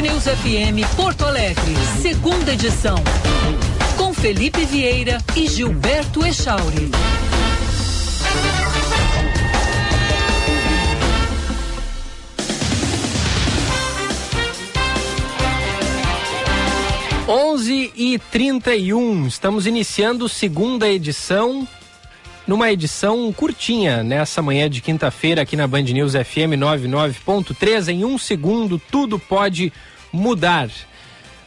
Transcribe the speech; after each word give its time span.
News 0.00 0.24
FM 0.24 0.94
Porto 0.94 1.24
Alegre, 1.24 1.74
segunda 2.00 2.52
edição. 2.52 2.96
Com 3.96 4.14
Felipe 4.14 4.64
Vieira 4.64 5.18
e 5.34 5.48
Gilberto 5.48 6.24
Echauri. 6.24 6.88
Onze 17.26 17.92
trinta 18.30 18.76
e 18.76 18.92
estamos 19.26 19.66
iniciando 19.66 20.28
segunda 20.28 20.88
edição 20.88 21.66
numa 22.48 22.72
edição 22.72 23.30
curtinha 23.30 24.02
nessa 24.02 24.40
manhã 24.40 24.70
de 24.70 24.80
quinta-feira 24.80 25.42
aqui 25.42 25.54
na 25.54 25.66
Band 25.66 25.82
News 25.82 26.14
FM 26.14 26.56
99.3. 26.56 27.88
Em 27.88 28.06
um 28.06 28.16
segundo, 28.16 28.80
tudo 28.90 29.18
pode 29.18 29.70
mudar. 30.10 30.70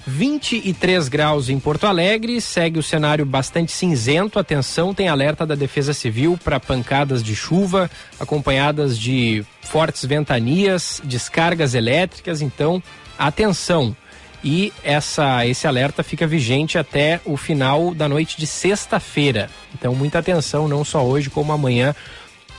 23 0.05 1.07
graus 1.07 1.49
em 1.49 1.59
Porto 1.59 1.85
Alegre, 1.85 2.39
segue 2.39 2.77
o 2.77 2.83
cenário 2.83 3.25
bastante 3.25 3.71
cinzento. 3.71 4.37
Atenção, 4.37 4.93
tem 4.93 5.07
alerta 5.07 5.43
da 5.43 5.55
Defesa 5.55 5.91
Civil 5.91 6.39
para 6.43 6.59
pancadas 6.59 7.23
de 7.23 7.35
chuva, 7.35 7.89
acompanhadas 8.19 8.97
de 8.97 9.43
fortes 9.63 10.05
ventanias, 10.05 11.01
descargas 11.03 11.73
elétricas. 11.73 12.43
Então, 12.43 12.81
atenção 13.17 13.95
e 14.43 14.73
essa, 14.83 15.45
esse 15.45 15.67
alerta 15.67 16.03
fica 16.03 16.25
vigente 16.25 16.77
até 16.77 17.19
o 17.25 17.37
final 17.37 17.93
da 17.93 18.09
noite 18.09 18.37
de 18.37 18.47
sexta-feira. 18.47 19.49
Então, 19.73 19.93
muita 19.93 20.19
atenção, 20.19 20.67
não 20.67 20.83
só 20.83 21.05
hoje, 21.05 21.29
como 21.29 21.51
amanhã 21.51 21.95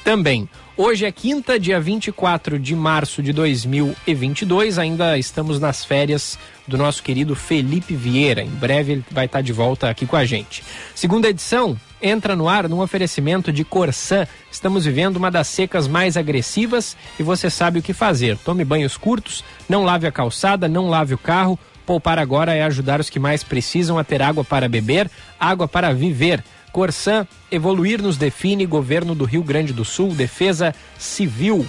também. 0.05 0.49
Hoje 0.77 1.05
é 1.05 1.13
quinta, 1.13 1.61
dia 1.61 1.79
24 1.79 2.59
de 2.59 2.75
março 2.75 3.23
de 3.23 3.33
2022. 3.33 4.79
Ainda 4.79 5.19
estamos 5.19 5.61
nas 5.61 5.85
férias 5.85 6.39
do 6.67 6.79
nosso 6.79 7.03
querido 7.03 7.37
Felipe 7.37 7.95
Vieira. 7.95 8.43
Em 8.43 8.49
breve 8.49 8.93
ele 8.93 9.05
vai 9.11 9.27
estar 9.27 9.43
de 9.43 9.53
volta 9.53 9.91
aqui 9.91 10.07
com 10.07 10.17
a 10.17 10.25
gente. 10.25 10.65
Segunda 10.95 11.29
edição 11.29 11.79
entra 12.01 12.35
no 12.35 12.49
ar 12.49 12.69
num 12.69 12.81
oferecimento 12.81 13.53
de 13.53 13.65
Corsan. 13.65 14.27
Estamos 14.51 14.85
vivendo 14.85 15.19
uma 15.19 15.31
das 15.31 15.47
secas 15.47 15.87
mais 15.87 16.17
agressivas 16.17 16.97
e 17.19 17.23
você 17.23 17.51
sabe 17.51 17.79
o 17.79 17.83
que 17.83 17.93
fazer. 17.93 18.39
Tome 18.39 18.65
banhos 18.65 18.97
curtos, 18.97 19.45
não 19.69 19.85
lave 19.85 20.07
a 20.07 20.13
calçada, 20.13 20.69
não 20.69 20.89
lave 20.89 21.15
o 21.15 21.19
carro 21.19 21.59
Poupar 21.93 22.19
agora 22.19 22.55
é 22.55 22.63
ajudar 22.63 23.01
os 23.01 23.11
que 23.11 23.19
mais 23.19 23.45
precisam 23.45 23.99
a 23.99 24.03
ter 24.03 24.23
água 24.23 24.43
para 24.43 24.67
beber, 24.67 25.11
água 25.39 25.69
para 25.69 25.93
viver. 25.93 26.43
Corsan, 26.73 27.27
evoluir 27.51 28.01
nos 28.01 28.17
define, 28.17 28.65
governo 28.65 29.15
do 29.15 29.27
Rio 29.27 29.43
Grande 29.43 29.75
do 29.75 29.85
Sul, 29.85 30.15
defesa 30.15 30.75
civil. 30.99 31.69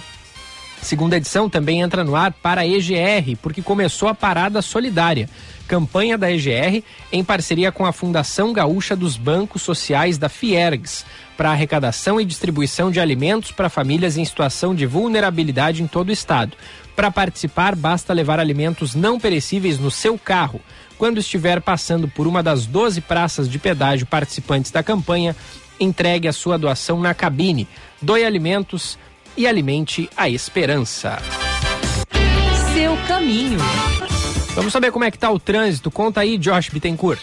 Segunda 0.80 1.18
edição 1.18 1.50
também 1.50 1.82
entra 1.82 2.02
no 2.02 2.16
ar 2.16 2.32
para 2.32 2.62
a 2.62 2.66
EGR, 2.66 3.36
porque 3.42 3.60
começou 3.60 4.08
a 4.08 4.14
parada 4.14 4.62
solidária. 4.62 5.28
Campanha 5.68 6.16
da 6.16 6.32
EGR 6.32 6.82
em 7.12 7.22
parceria 7.22 7.70
com 7.70 7.84
a 7.84 7.92
Fundação 7.92 8.50
Gaúcha 8.50 8.96
dos 8.96 9.18
Bancos 9.18 9.60
Sociais 9.60 10.16
da 10.16 10.30
Fiergs, 10.30 11.04
para 11.36 11.50
arrecadação 11.50 12.18
e 12.18 12.24
distribuição 12.24 12.90
de 12.90 12.98
alimentos 12.98 13.52
para 13.52 13.68
famílias 13.68 14.16
em 14.16 14.24
situação 14.24 14.74
de 14.74 14.86
vulnerabilidade 14.86 15.82
em 15.82 15.86
todo 15.86 16.08
o 16.08 16.12
estado. 16.12 16.56
Para 16.94 17.10
participar, 17.10 17.74
basta 17.74 18.12
levar 18.12 18.38
alimentos 18.38 18.94
não 18.94 19.18
perecíveis 19.18 19.78
no 19.78 19.90
seu 19.90 20.16
carro. 20.16 20.60
Quando 20.96 21.18
estiver 21.18 21.60
passando 21.60 22.06
por 22.06 22.26
uma 22.26 22.42
das 22.42 22.66
12 22.66 23.00
praças 23.00 23.48
de 23.48 23.58
pedágio 23.58 24.06
participantes 24.06 24.70
da 24.70 24.82
campanha, 24.82 25.34
entregue 25.78 26.28
a 26.28 26.32
sua 26.32 26.56
doação 26.56 27.00
na 27.00 27.12
cabine. 27.12 27.66
Doe 28.00 28.24
alimentos 28.24 28.96
e 29.36 29.46
alimente 29.46 30.08
a 30.16 30.28
esperança. 30.28 31.18
Seu 32.72 32.96
caminho. 33.08 33.58
Vamos 34.54 34.72
saber 34.72 34.92
como 34.92 35.04
é 35.04 35.10
que 35.10 35.18
tá 35.18 35.30
o 35.30 35.38
trânsito. 35.38 35.90
Conta 35.90 36.20
aí, 36.20 36.38
Josh 36.38 36.68
Bittencourt. 36.68 37.20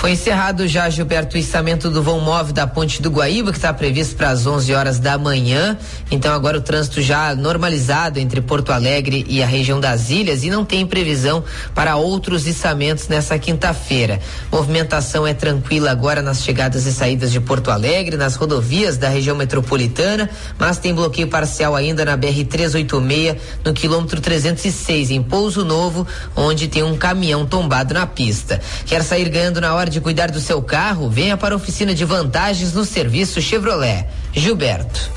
Foi 0.00 0.12
encerrado 0.12 0.66
já, 0.66 0.88
Gilberto, 0.88 1.36
o 1.36 1.38
içamento 1.38 1.90
do 1.90 2.02
vão 2.02 2.20
móvel 2.20 2.54
da 2.54 2.66
Ponte 2.66 3.02
do 3.02 3.10
Guaíba, 3.10 3.52
que 3.52 3.58
está 3.58 3.70
previsto 3.70 4.16
para 4.16 4.30
as 4.30 4.46
11 4.46 4.72
horas 4.72 4.98
da 4.98 5.18
manhã. 5.18 5.76
Então, 6.10 6.32
agora 6.32 6.56
o 6.56 6.60
trânsito 6.62 7.02
já 7.02 7.34
normalizado 7.34 8.18
entre 8.18 8.40
Porto 8.40 8.72
Alegre 8.72 9.26
e 9.28 9.42
a 9.42 9.46
região 9.46 9.78
das 9.78 10.08
ilhas 10.08 10.42
e 10.42 10.48
não 10.48 10.64
tem 10.64 10.86
previsão 10.86 11.44
para 11.74 11.96
outros 11.96 12.46
içamentos 12.46 13.08
nessa 13.08 13.38
quinta-feira. 13.38 14.20
Movimentação 14.50 15.26
é 15.26 15.34
tranquila 15.34 15.90
agora 15.90 16.22
nas 16.22 16.42
chegadas 16.42 16.86
e 16.86 16.94
saídas 16.94 17.30
de 17.30 17.38
Porto 17.38 17.70
Alegre, 17.70 18.16
nas 18.16 18.36
rodovias 18.36 18.96
da 18.96 19.10
região 19.10 19.36
metropolitana, 19.36 20.30
mas 20.58 20.78
tem 20.78 20.94
bloqueio 20.94 21.28
parcial 21.28 21.76
ainda 21.76 22.06
na 22.06 22.16
BR 22.16 22.42
386, 22.48 23.36
no 23.62 23.74
quilômetro 23.74 24.18
306, 24.18 25.10
em 25.10 25.22
Pouso 25.22 25.62
Novo, 25.62 26.06
onde 26.34 26.68
tem 26.68 26.82
um 26.82 26.96
caminhão 26.96 27.44
tombado 27.44 27.92
na 27.92 28.06
pista. 28.06 28.62
Quer 28.86 29.02
sair 29.02 29.28
ganhando 29.28 29.60
na 29.60 29.74
hora 29.74 29.89
de 29.90 30.00
cuidar 30.00 30.30
do 30.30 30.40
seu 30.40 30.62
carro, 30.62 31.10
venha 31.10 31.36
para 31.36 31.54
a 31.54 31.56
oficina 31.56 31.92
de 31.94 32.04
vantagens 32.04 32.72
no 32.72 32.84
serviço 32.84 33.42
Chevrolet. 33.42 34.06
Gilberto. 34.32 35.10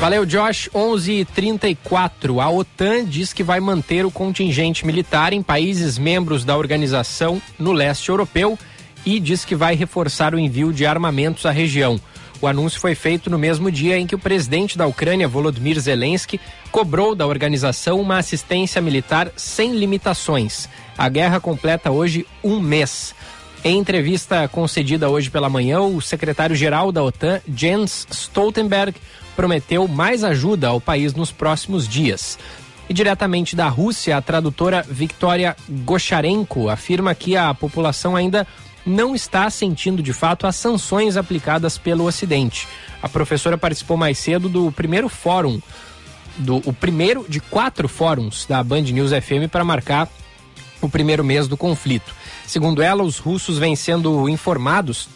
Valeu, 0.00 0.24
Josh. 0.24 0.70
11:34. 0.72 2.40
A 2.40 2.48
OTAN 2.48 3.04
diz 3.04 3.32
que 3.32 3.42
vai 3.42 3.58
manter 3.58 4.06
o 4.06 4.10
contingente 4.10 4.86
militar 4.86 5.32
em 5.32 5.42
países 5.42 5.98
membros 5.98 6.44
da 6.44 6.56
organização 6.56 7.42
no 7.58 7.72
leste 7.72 8.08
europeu 8.08 8.56
e 9.04 9.18
diz 9.18 9.44
que 9.44 9.56
vai 9.56 9.74
reforçar 9.74 10.34
o 10.34 10.38
envio 10.38 10.72
de 10.72 10.86
armamentos 10.86 11.44
à 11.44 11.50
região. 11.50 12.00
O 12.40 12.46
anúncio 12.46 12.80
foi 12.80 12.94
feito 12.94 13.28
no 13.28 13.38
mesmo 13.38 13.70
dia 13.70 13.98
em 13.98 14.06
que 14.06 14.14
o 14.14 14.18
presidente 14.18 14.78
da 14.78 14.86
Ucrânia, 14.86 15.26
Volodymyr 15.26 15.78
Zelensky, 15.80 16.40
cobrou 16.70 17.14
da 17.14 17.26
organização 17.26 18.00
uma 18.00 18.18
assistência 18.18 18.80
militar 18.80 19.32
sem 19.36 19.72
limitações. 19.76 20.68
A 20.96 21.08
guerra 21.08 21.40
completa 21.40 21.90
hoje 21.90 22.24
um 22.42 22.60
mês. 22.60 23.12
Em 23.64 23.76
entrevista 23.76 24.46
concedida 24.46 25.10
hoje 25.10 25.30
pela 25.30 25.48
manhã, 25.48 25.80
o 25.80 26.00
secretário-geral 26.00 26.92
da 26.92 27.02
OTAN, 27.02 27.40
Jens 27.52 28.06
Stoltenberg, 28.08 28.94
prometeu 29.34 29.88
mais 29.88 30.22
ajuda 30.22 30.68
ao 30.68 30.80
país 30.80 31.14
nos 31.14 31.32
próximos 31.32 31.88
dias. 31.88 32.38
E 32.88 32.94
diretamente 32.94 33.56
da 33.56 33.68
Rússia, 33.68 34.16
a 34.16 34.22
tradutora 34.22 34.84
Victoria 34.88 35.56
Gocharenko 35.68 36.68
afirma 36.68 37.14
que 37.14 37.36
a 37.36 37.52
população 37.52 38.14
ainda 38.14 38.46
não 38.88 39.14
está 39.14 39.48
sentindo 39.50 40.02
de 40.02 40.12
fato 40.12 40.46
as 40.46 40.56
sanções 40.56 41.16
aplicadas 41.16 41.76
pelo 41.78 42.04
Ocidente. 42.04 42.66
A 43.02 43.08
professora 43.08 43.58
participou 43.58 43.96
mais 43.96 44.18
cedo 44.18 44.48
do 44.48 44.72
primeiro 44.72 45.08
fórum, 45.08 45.60
do, 46.38 46.56
o 46.64 46.72
primeiro 46.72 47.24
de 47.28 47.40
quatro 47.40 47.88
fóruns 47.88 48.46
da 48.46 48.62
Band 48.62 48.82
News 48.82 49.10
FM 49.10 49.50
para 49.50 49.64
marcar 49.64 50.08
o 50.80 50.88
primeiro 50.88 51.24
mês 51.24 51.48
do 51.48 51.56
conflito. 51.56 52.14
Segundo 52.46 52.82
ela, 52.82 53.02
os 53.02 53.18
russos 53.18 53.58
vêm 53.58 53.76
sendo 53.76 54.28
informados 54.28 55.08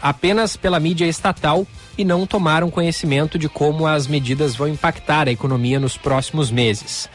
apenas 0.00 0.56
pela 0.56 0.80
mídia 0.80 1.06
estatal 1.06 1.66
e 1.98 2.04
não 2.04 2.26
tomaram 2.26 2.70
conhecimento 2.70 3.38
de 3.38 3.48
como 3.48 3.86
as 3.86 4.06
medidas 4.06 4.56
vão 4.56 4.68
impactar 4.68 5.28
a 5.28 5.32
economia 5.32 5.78
nos 5.78 5.96
próximos 5.96 6.50
meses. 6.50 7.08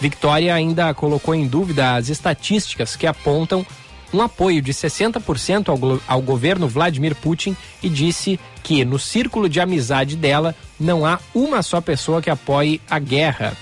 Victoria 0.00 0.54
ainda 0.54 0.94
colocou 0.94 1.34
em 1.34 1.46
dúvida 1.46 1.94
as 1.94 2.08
estatísticas 2.08 2.96
que 2.96 3.06
apontam 3.06 3.64
um 4.12 4.20
apoio 4.20 4.60
de 4.60 4.72
60% 4.72 5.68
ao, 5.68 6.00
ao 6.06 6.22
governo 6.22 6.68
Vladimir 6.68 7.14
Putin 7.14 7.56
e 7.82 7.88
disse 7.88 8.38
que 8.62 8.84
no 8.84 8.98
círculo 8.98 9.48
de 9.48 9.60
amizade 9.60 10.16
dela 10.16 10.54
não 10.78 11.04
há 11.04 11.18
uma 11.34 11.62
só 11.62 11.80
pessoa 11.80 12.22
que 12.22 12.30
apoie 12.30 12.80
a 12.88 12.98
guerra. 12.98 13.56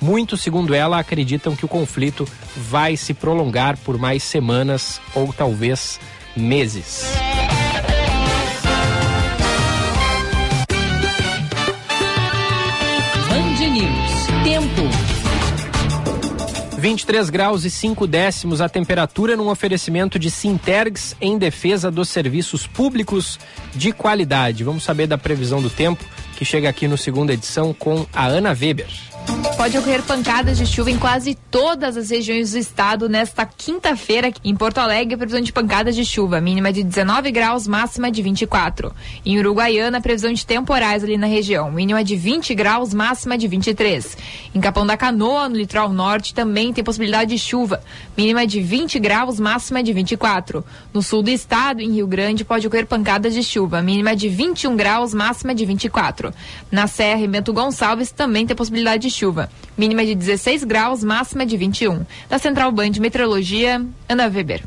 Muitos, 0.00 0.42
segundo 0.42 0.74
ela, 0.74 0.98
acreditam 0.98 1.56
que 1.56 1.64
o 1.64 1.68
conflito 1.68 2.28
vai 2.56 2.96
se 2.96 3.14
prolongar 3.14 3.76
por 3.78 3.96
mais 3.96 4.22
semanas 4.22 5.00
ou 5.14 5.32
talvez 5.32 5.98
meses. 6.36 7.04
23 16.84 17.30
graus 17.30 17.64
e 17.64 17.70
5 17.70 18.06
décimos 18.06 18.60
a 18.60 18.68
temperatura 18.68 19.38
num 19.38 19.48
oferecimento 19.48 20.18
de 20.18 20.30
Sintergs 20.30 21.16
em 21.18 21.38
defesa 21.38 21.90
dos 21.90 22.10
serviços 22.10 22.66
públicos 22.66 23.40
de 23.74 23.90
qualidade. 23.90 24.64
Vamos 24.64 24.84
saber 24.84 25.06
da 25.06 25.16
previsão 25.16 25.62
do 25.62 25.70
tempo 25.70 26.04
que 26.36 26.44
chega 26.44 26.68
aqui 26.68 26.86
no 26.86 26.98
segunda 26.98 27.32
edição 27.32 27.72
com 27.72 28.04
a 28.12 28.26
Ana 28.26 28.50
Weber. 28.50 29.13
Pode 29.56 29.78
ocorrer 29.78 30.02
pancadas 30.02 30.58
de 30.58 30.66
chuva 30.66 30.90
em 30.90 30.98
quase 30.98 31.34
todas 31.50 31.96
as 31.96 32.10
regiões 32.10 32.52
do 32.52 32.58
estado 32.58 33.08
nesta 33.08 33.46
quinta-feira. 33.46 34.30
Em 34.44 34.54
Porto 34.54 34.76
Alegre, 34.78 35.16
previsão 35.16 35.40
de 35.40 35.52
pancadas 35.52 35.94
de 35.94 36.04
chuva, 36.04 36.40
mínima 36.40 36.70
de 36.72 36.82
19 36.82 37.30
graus, 37.30 37.66
máxima 37.66 38.10
de 38.10 38.20
24. 38.20 38.92
Em 39.24 39.38
Uruguaiana, 39.38 40.02
previsão 40.02 40.32
de 40.32 40.44
temporais 40.44 41.02
ali 41.02 41.16
na 41.16 41.26
região, 41.26 41.70
mínima 41.70 42.04
de 42.04 42.14
20 42.14 42.54
graus, 42.54 42.92
máxima 42.92 43.38
de 43.38 43.48
23. 43.48 44.18
Em 44.54 44.60
Capão 44.60 44.86
da 44.86 44.96
Canoa, 44.96 45.48
no 45.48 45.56
litoral 45.56 45.90
norte, 45.90 46.34
também 46.34 46.72
tem 46.72 46.84
possibilidade 46.84 47.30
de 47.30 47.38
chuva, 47.38 47.82
mínima 48.16 48.46
de 48.46 48.60
20 48.60 48.98
graus, 48.98 49.40
máxima 49.40 49.82
de 49.82 49.92
24. 49.94 50.62
No 50.92 51.00
sul 51.00 51.22
do 51.22 51.30
estado, 51.30 51.80
em 51.80 51.92
Rio 51.92 52.06
Grande, 52.06 52.44
pode 52.44 52.66
ocorrer 52.66 52.86
pancadas 52.86 53.32
de 53.32 53.42
chuva, 53.42 53.80
mínima 53.80 54.14
de 54.14 54.28
21 54.28 54.76
graus, 54.76 55.14
máxima 55.14 55.54
de 55.54 55.64
24. 55.64 56.34
Na 56.70 56.86
Serra 56.86 57.22
e 57.22 57.28
Bento 57.28 57.52
Gonçalves 57.52 58.10
também 58.10 58.46
tem 58.46 58.54
possibilidade 58.54 59.08
de 59.08 59.13
chuva 59.14 59.48
mínima 59.76 60.04
de 60.04 60.14
16 60.14 60.64
graus, 60.64 61.02
máxima 61.02 61.44
de 61.44 61.56
21. 61.56 62.04
Da 62.28 62.38
Central 62.38 62.70
Band 62.72 62.92
Meteorologia, 63.00 63.84
Ana 64.08 64.26
Weber. 64.26 64.62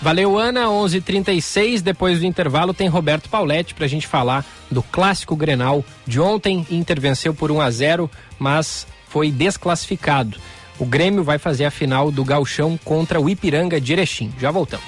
Valeu, 0.00 0.38
Ana. 0.38 0.68
11:36 0.68 1.80
Depois 1.80 2.20
do 2.20 2.26
intervalo, 2.26 2.74
tem 2.74 2.88
Roberto 2.88 3.28
Pauletti 3.28 3.74
para 3.74 3.86
a 3.86 3.88
gente 3.88 4.06
falar 4.06 4.44
do 4.70 4.82
clássico 4.82 5.36
Grenal 5.36 5.84
de 6.06 6.20
ontem. 6.20 6.66
Inter 6.70 7.00
venceu 7.00 7.34
por 7.34 7.50
1 7.50 7.60
a 7.60 7.70
0 7.70 8.10
mas 8.38 8.86
foi 9.08 9.30
desclassificado. 9.30 10.38
O 10.78 10.84
Grêmio 10.84 11.22
vai 11.22 11.38
fazer 11.38 11.64
a 11.64 11.70
final 11.70 12.10
do 12.10 12.24
Galchão 12.24 12.78
contra 12.84 13.20
o 13.20 13.30
Ipiranga 13.30 13.80
de 13.80 13.92
Erechim. 13.92 14.32
Já 14.40 14.50
voltamos. 14.50 14.84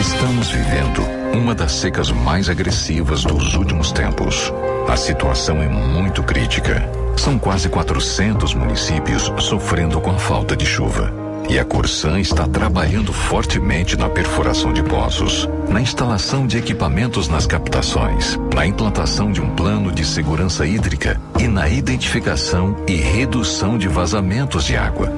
Estamos 0.00 0.48
vivendo 0.48 1.02
uma 1.34 1.54
das 1.54 1.72
secas 1.72 2.10
mais 2.10 2.48
agressivas 2.48 3.22
dos 3.22 3.54
últimos 3.54 3.92
tempos. 3.92 4.50
A 4.90 4.96
situação 4.96 5.62
é 5.62 5.68
muito 5.68 6.20
crítica. 6.20 6.84
São 7.16 7.38
quase 7.38 7.68
400 7.68 8.54
municípios 8.54 9.30
sofrendo 9.38 10.00
com 10.00 10.10
a 10.10 10.18
falta 10.18 10.56
de 10.56 10.66
chuva. 10.66 11.14
E 11.48 11.60
a 11.60 11.64
Corsan 11.64 12.18
está 12.18 12.44
trabalhando 12.48 13.12
fortemente 13.12 13.96
na 13.96 14.08
perfuração 14.08 14.72
de 14.72 14.82
poços, 14.82 15.48
na 15.68 15.80
instalação 15.80 16.44
de 16.44 16.58
equipamentos 16.58 17.28
nas 17.28 17.46
captações, 17.46 18.36
na 18.52 18.66
implantação 18.66 19.30
de 19.30 19.40
um 19.40 19.54
plano 19.54 19.92
de 19.92 20.04
segurança 20.04 20.66
hídrica 20.66 21.20
e 21.38 21.46
na 21.46 21.68
identificação 21.68 22.74
e 22.88 22.96
redução 22.96 23.78
de 23.78 23.86
vazamentos 23.86 24.64
de 24.64 24.76
água. 24.76 25.12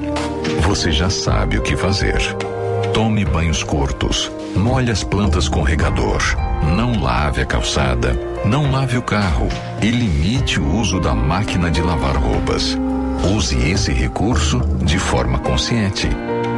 Você 0.61 0.91
já 0.91 1.09
sabe 1.09 1.57
o 1.57 1.63
que 1.63 1.75
fazer. 1.75 2.21
Tome 2.93 3.25
banhos 3.25 3.63
curtos, 3.63 4.31
molhe 4.55 4.91
as 4.91 5.03
plantas 5.03 5.49
com 5.49 5.63
regador, 5.63 6.21
não 6.75 7.01
lave 7.01 7.41
a 7.41 7.45
calçada, 7.45 8.17
não 8.45 8.71
lave 8.71 8.97
o 8.97 9.01
carro 9.01 9.47
e 9.81 9.89
limite 9.89 10.59
o 10.59 10.75
uso 10.79 10.99
da 10.99 11.13
máquina 11.13 11.69
de 11.69 11.81
lavar 11.81 12.15
roupas. 12.15 12.77
Use 13.35 13.55
esse 13.69 13.91
recurso 13.91 14.59
de 14.83 14.99
forma 14.99 15.39
consciente, 15.39 16.09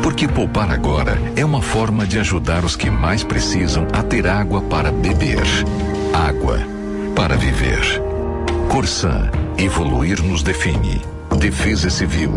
porque 0.01 0.27
poupar 0.27 0.71
agora 0.71 1.17
é 1.35 1.45
uma 1.45 1.61
forma 1.61 2.05
de 2.05 2.19
ajudar 2.19 2.63
os 2.63 2.75
que 2.75 2.89
mais 2.89 3.23
precisam 3.23 3.87
a 3.93 4.01
ter 4.01 4.27
água 4.27 4.61
para 4.61 4.91
beber. 4.91 5.43
Água 6.13 6.59
para 7.15 7.35
viver. 7.37 8.01
Corsan, 8.69 9.31
evoluir 9.57 10.21
nos 10.21 10.43
define. 10.43 11.01
Defesa 11.39 11.89
Civil. 11.89 12.31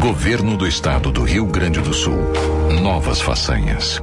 Governo 0.00 0.56
do 0.56 0.66
Estado 0.66 1.10
do 1.10 1.22
Rio 1.22 1.46
Grande 1.46 1.80
do 1.80 1.92
Sul. 1.92 2.18
Novas 2.82 3.20
façanhas. 3.20 4.02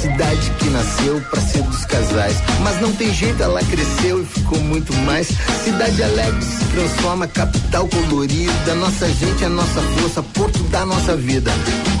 Cidade 0.00 0.50
que 0.58 0.70
nasceu 0.70 1.20
pra 1.30 1.40
ser 1.40 1.62
dos 1.62 1.84
casais. 1.84 2.36
Mas 2.62 2.80
não 2.80 2.92
tem 2.92 3.12
jeito, 3.12 3.42
ela 3.42 3.60
cresceu 3.62 4.22
e 4.22 4.24
ficou 4.24 4.58
muito 4.60 4.92
mais. 5.04 5.28
Cidade 5.64 6.02
alegre 6.02 6.42
se 6.42 6.64
transforma, 6.66 7.26
capital 7.26 7.86
colorida. 7.88 8.74
Nossa 8.76 9.06
gente 9.08 9.44
é 9.44 9.48
nossa 9.48 9.80
força, 9.98 10.22
porto 10.22 10.58
da 10.64 10.86
nossa 10.86 11.16
vida. 11.16 11.50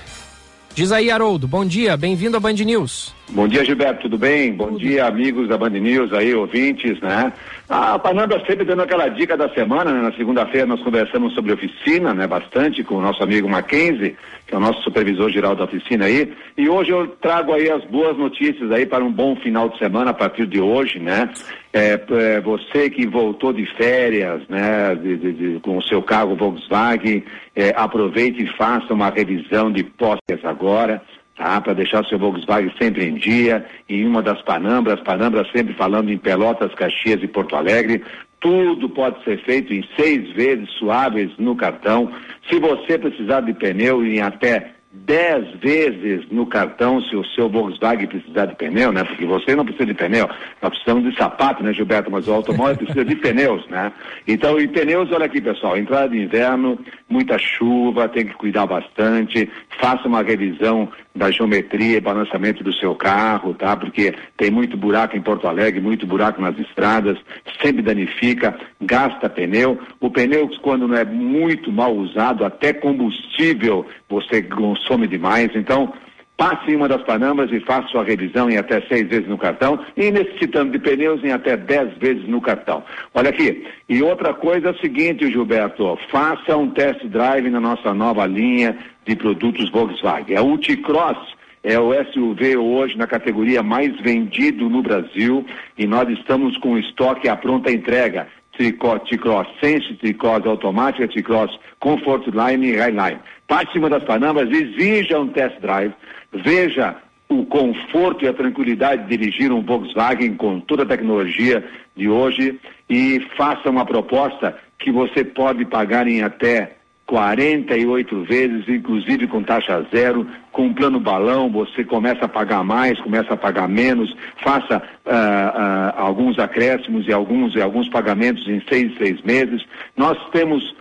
Diz 0.74 0.90
aí, 0.90 1.08
Haroldo, 1.08 1.46
bom 1.46 1.64
dia, 1.64 1.96
bem-vindo 1.96 2.36
à 2.36 2.40
Band 2.40 2.54
News. 2.54 3.14
Bom 3.30 3.46
dia, 3.46 3.64
Gilberto, 3.64 4.02
tudo 4.02 4.18
bem? 4.18 4.52
Bom 4.52 4.72
dia, 4.76 5.06
amigos 5.06 5.48
da 5.48 5.56
Band 5.56 5.70
News 5.70 6.12
aí, 6.12 6.34
ouvintes, 6.34 7.00
né? 7.00 7.32
A 7.66 7.98
Panambra 7.98 8.44
sempre 8.46 8.64
dando 8.64 8.82
aquela 8.82 9.08
dica 9.08 9.38
da 9.38 9.48
semana, 9.54 9.90
né? 9.90 10.02
Na 10.02 10.12
segunda-feira 10.12 10.66
nós 10.66 10.82
conversamos 10.82 11.32
sobre 11.34 11.52
oficina, 11.52 12.12
né? 12.12 12.26
Bastante 12.26 12.84
com 12.84 12.96
o 12.96 13.00
nosso 13.00 13.22
amigo 13.22 13.48
Mackenzie, 13.48 14.16
que 14.46 14.54
é 14.54 14.58
o 14.58 14.60
nosso 14.60 14.82
supervisor 14.82 15.30
geral 15.30 15.56
da 15.56 15.64
oficina 15.64 16.04
aí. 16.04 16.30
E 16.58 16.68
hoje 16.68 16.90
eu 16.90 17.08
trago 17.08 17.54
aí 17.54 17.70
as 17.70 17.82
boas 17.86 18.18
notícias 18.18 18.70
aí 18.70 18.84
para 18.84 19.02
um 19.02 19.10
bom 19.10 19.34
final 19.36 19.70
de 19.70 19.78
semana 19.78 20.10
a 20.10 20.14
partir 20.14 20.46
de 20.46 20.60
hoje, 20.60 20.98
né? 20.98 21.30
É, 21.72 21.98
é, 22.10 22.40
você 22.42 22.90
que 22.90 23.06
voltou 23.06 23.50
de 23.50 23.64
férias, 23.76 24.42
né, 24.46 24.94
de, 24.94 25.16
de, 25.16 25.32
de, 25.32 25.60
com 25.60 25.78
o 25.78 25.82
seu 25.82 26.02
carro 26.02 26.36
Volkswagen, 26.36 27.24
é, 27.56 27.72
aproveite 27.74 28.44
e 28.44 28.56
faça 28.58 28.92
uma 28.92 29.08
revisão 29.08 29.72
de 29.72 29.82
postes 29.82 30.44
agora, 30.44 31.02
tá? 31.36 31.60
Para 31.60 31.74
deixar 31.74 32.02
o 32.02 32.06
seu 32.06 32.18
Volkswagen 32.18 32.72
sempre 32.80 33.04
em 33.04 33.14
dia, 33.14 33.64
em 33.88 34.06
uma 34.06 34.22
das 34.22 34.40
Panambras, 34.42 35.00
Panambras 35.00 35.50
sempre 35.52 35.74
falando 35.74 36.10
em 36.10 36.18
Pelotas, 36.18 36.74
Caxias 36.74 37.22
e 37.22 37.28
Porto 37.28 37.56
Alegre. 37.56 38.02
Tudo 38.40 38.88
pode 38.88 39.22
ser 39.24 39.42
feito 39.42 39.72
em 39.72 39.82
seis 39.96 40.30
vezes 40.32 40.68
suaves 40.72 41.30
no 41.38 41.56
cartão. 41.56 42.10
Se 42.50 42.58
você 42.58 42.98
precisar 42.98 43.40
de 43.40 43.54
pneu 43.54 44.04
em 44.04 44.20
até 44.20 44.74
dez 44.94 45.50
vezes 45.60 46.24
no 46.30 46.46
cartão 46.46 47.00
se 47.02 47.16
o 47.16 47.24
seu 47.24 47.48
Volkswagen 47.48 48.06
precisar 48.06 48.46
de 48.46 48.54
pneu, 48.54 48.92
né? 48.92 49.02
Porque 49.02 49.26
você 49.26 49.56
não 49.56 49.64
precisa 49.64 49.86
de 49.86 49.94
pneu, 49.94 50.28
nós 50.62 50.70
precisamos 50.70 51.10
de 51.10 51.16
sapato, 51.16 51.62
né, 51.64 51.72
Gilberto? 51.72 52.10
Mas 52.10 52.28
o 52.28 52.32
automóvel 52.32 52.76
precisa 52.76 53.04
de 53.04 53.16
pneus, 53.16 53.66
né? 53.68 53.92
Então, 54.26 54.58
e 54.60 54.68
pneus, 54.68 55.10
olha 55.10 55.26
aqui, 55.26 55.40
pessoal, 55.40 55.76
entrada 55.76 56.08
de 56.10 56.18
inverno, 56.18 56.78
muita 57.14 57.38
chuva, 57.38 58.08
tem 58.08 58.26
que 58.26 58.34
cuidar 58.34 58.66
bastante, 58.66 59.48
faça 59.80 60.08
uma 60.08 60.20
revisão 60.20 60.88
da 61.14 61.30
geometria 61.30 61.96
e 61.96 62.00
balançamento 62.00 62.64
do 62.64 62.72
seu 62.74 62.92
carro, 62.96 63.54
tá? 63.54 63.76
Porque 63.76 64.12
tem 64.36 64.50
muito 64.50 64.76
buraco 64.76 65.16
em 65.16 65.22
Porto 65.22 65.46
Alegre, 65.46 65.80
muito 65.80 66.08
buraco 66.08 66.42
nas 66.42 66.58
estradas, 66.58 67.16
sempre 67.62 67.82
danifica, 67.82 68.58
gasta 68.80 69.30
pneu. 69.30 69.78
O 70.00 70.10
pneu, 70.10 70.50
quando 70.60 70.88
não 70.88 70.96
é 70.96 71.04
muito 71.04 71.70
mal 71.70 71.94
usado, 71.94 72.44
até 72.44 72.72
combustível 72.72 73.86
você 74.08 74.42
consome 74.42 75.06
demais. 75.06 75.50
Então, 75.54 75.92
passe 76.36 76.70
em 76.70 76.76
uma 76.76 76.88
das 76.88 77.02
Panambas 77.02 77.50
e 77.52 77.60
faça 77.60 77.88
sua 77.88 78.04
revisão 78.04 78.50
em 78.50 78.56
até 78.56 78.80
seis 78.82 79.08
vezes 79.08 79.28
no 79.28 79.38
cartão 79.38 79.78
e 79.96 80.10
necessitando 80.10 80.72
de 80.72 80.78
pneus 80.78 81.22
em 81.22 81.32
até 81.32 81.56
dez 81.56 81.96
vezes 81.98 82.26
no 82.26 82.40
cartão. 82.40 82.82
Olha 83.14 83.30
aqui, 83.30 83.66
e 83.88 84.02
outra 84.02 84.34
coisa 84.34 84.68
é 84.68 84.70
o 84.72 84.78
seguinte, 84.78 85.30
Gilberto, 85.30 85.98
faça 86.10 86.56
um 86.56 86.70
test 86.70 87.04
drive 87.06 87.48
na 87.50 87.60
nossa 87.60 87.94
nova 87.94 88.26
linha 88.26 88.76
de 89.06 89.14
produtos 89.14 89.70
Volkswagen. 89.70 90.36
A 90.36 90.42
Ulticross 90.42 91.18
é 91.62 91.78
o 91.78 91.92
SUV 92.12 92.56
hoje 92.58 92.96
na 92.98 93.06
categoria 93.06 93.62
mais 93.62 93.98
vendido 94.00 94.68
no 94.68 94.82
Brasil 94.82 95.46
e 95.78 95.86
nós 95.86 96.08
estamos 96.10 96.58
com 96.58 96.76
estoque 96.76 97.28
à 97.28 97.36
pronta 97.36 97.70
entrega. 97.72 98.28
T-Cross 98.56 99.48
Sense, 99.60 99.94
T-Cross 99.94 100.46
automática, 100.46 101.08
T-Cross 101.08 101.58
Comfort 101.80 102.26
Line 102.26 102.68
e 102.68 102.76
Highline. 102.76 103.20
Parte 103.46 103.78
uma 103.78 103.90
das 103.90 104.04
Panamas, 104.04 104.48
exija 104.50 105.18
um 105.18 105.28
test 105.28 105.60
drive, 105.60 105.92
veja 106.32 106.96
o 107.28 107.44
conforto 107.46 108.24
e 108.24 108.28
a 108.28 108.32
tranquilidade 108.32 109.06
de 109.06 109.16
dirigir 109.16 109.52
um 109.52 109.62
Volkswagen 109.62 110.34
com 110.34 110.60
toda 110.60 110.82
a 110.82 110.86
tecnologia 110.86 111.64
de 111.96 112.08
hoje 112.08 112.58
e 112.88 113.20
faça 113.36 113.70
uma 113.70 113.84
proposta 113.84 114.56
que 114.78 114.90
você 114.92 115.24
pode 115.24 115.64
pagar 115.64 116.06
em 116.06 116.22
até 116.22 116.76
48 117.06 118.24
vezes, 118.24 118.68
inclusive 118.68 119.26
com 119.26 119.42
taxa 119.42 119.86
zero, 119.94 120.26
com 120.50 120.72
plano 120.72 120.98
balão, 120.98 121.50
você 121.50 121.84
começa 121.84 122.24
a 122.24 122.28
pagar 122.28 122.64
mais, 122.64 122.98
começa 123.00 123.34
a 123.34 123.36
pagar 123.36 123.68
menos, 123.68 124.14
faça 124.42 124.78
uh, 124.78 125.10
uh, 125.10 126.00
alguns 126.00 126.38
acréscimos 126.38 127.06
e 127.06 127.12
alguns, 127.12 127.54
e 127.54 127.60
alguns 127.60 127.88
pagamentos 127.88 128.48
em 128.48 128.62
seis, 128.68 128.96
seis 128.96 129.20
meses. 129.22 129.62
Nós 129.96 130.18
temos 130.30 130.74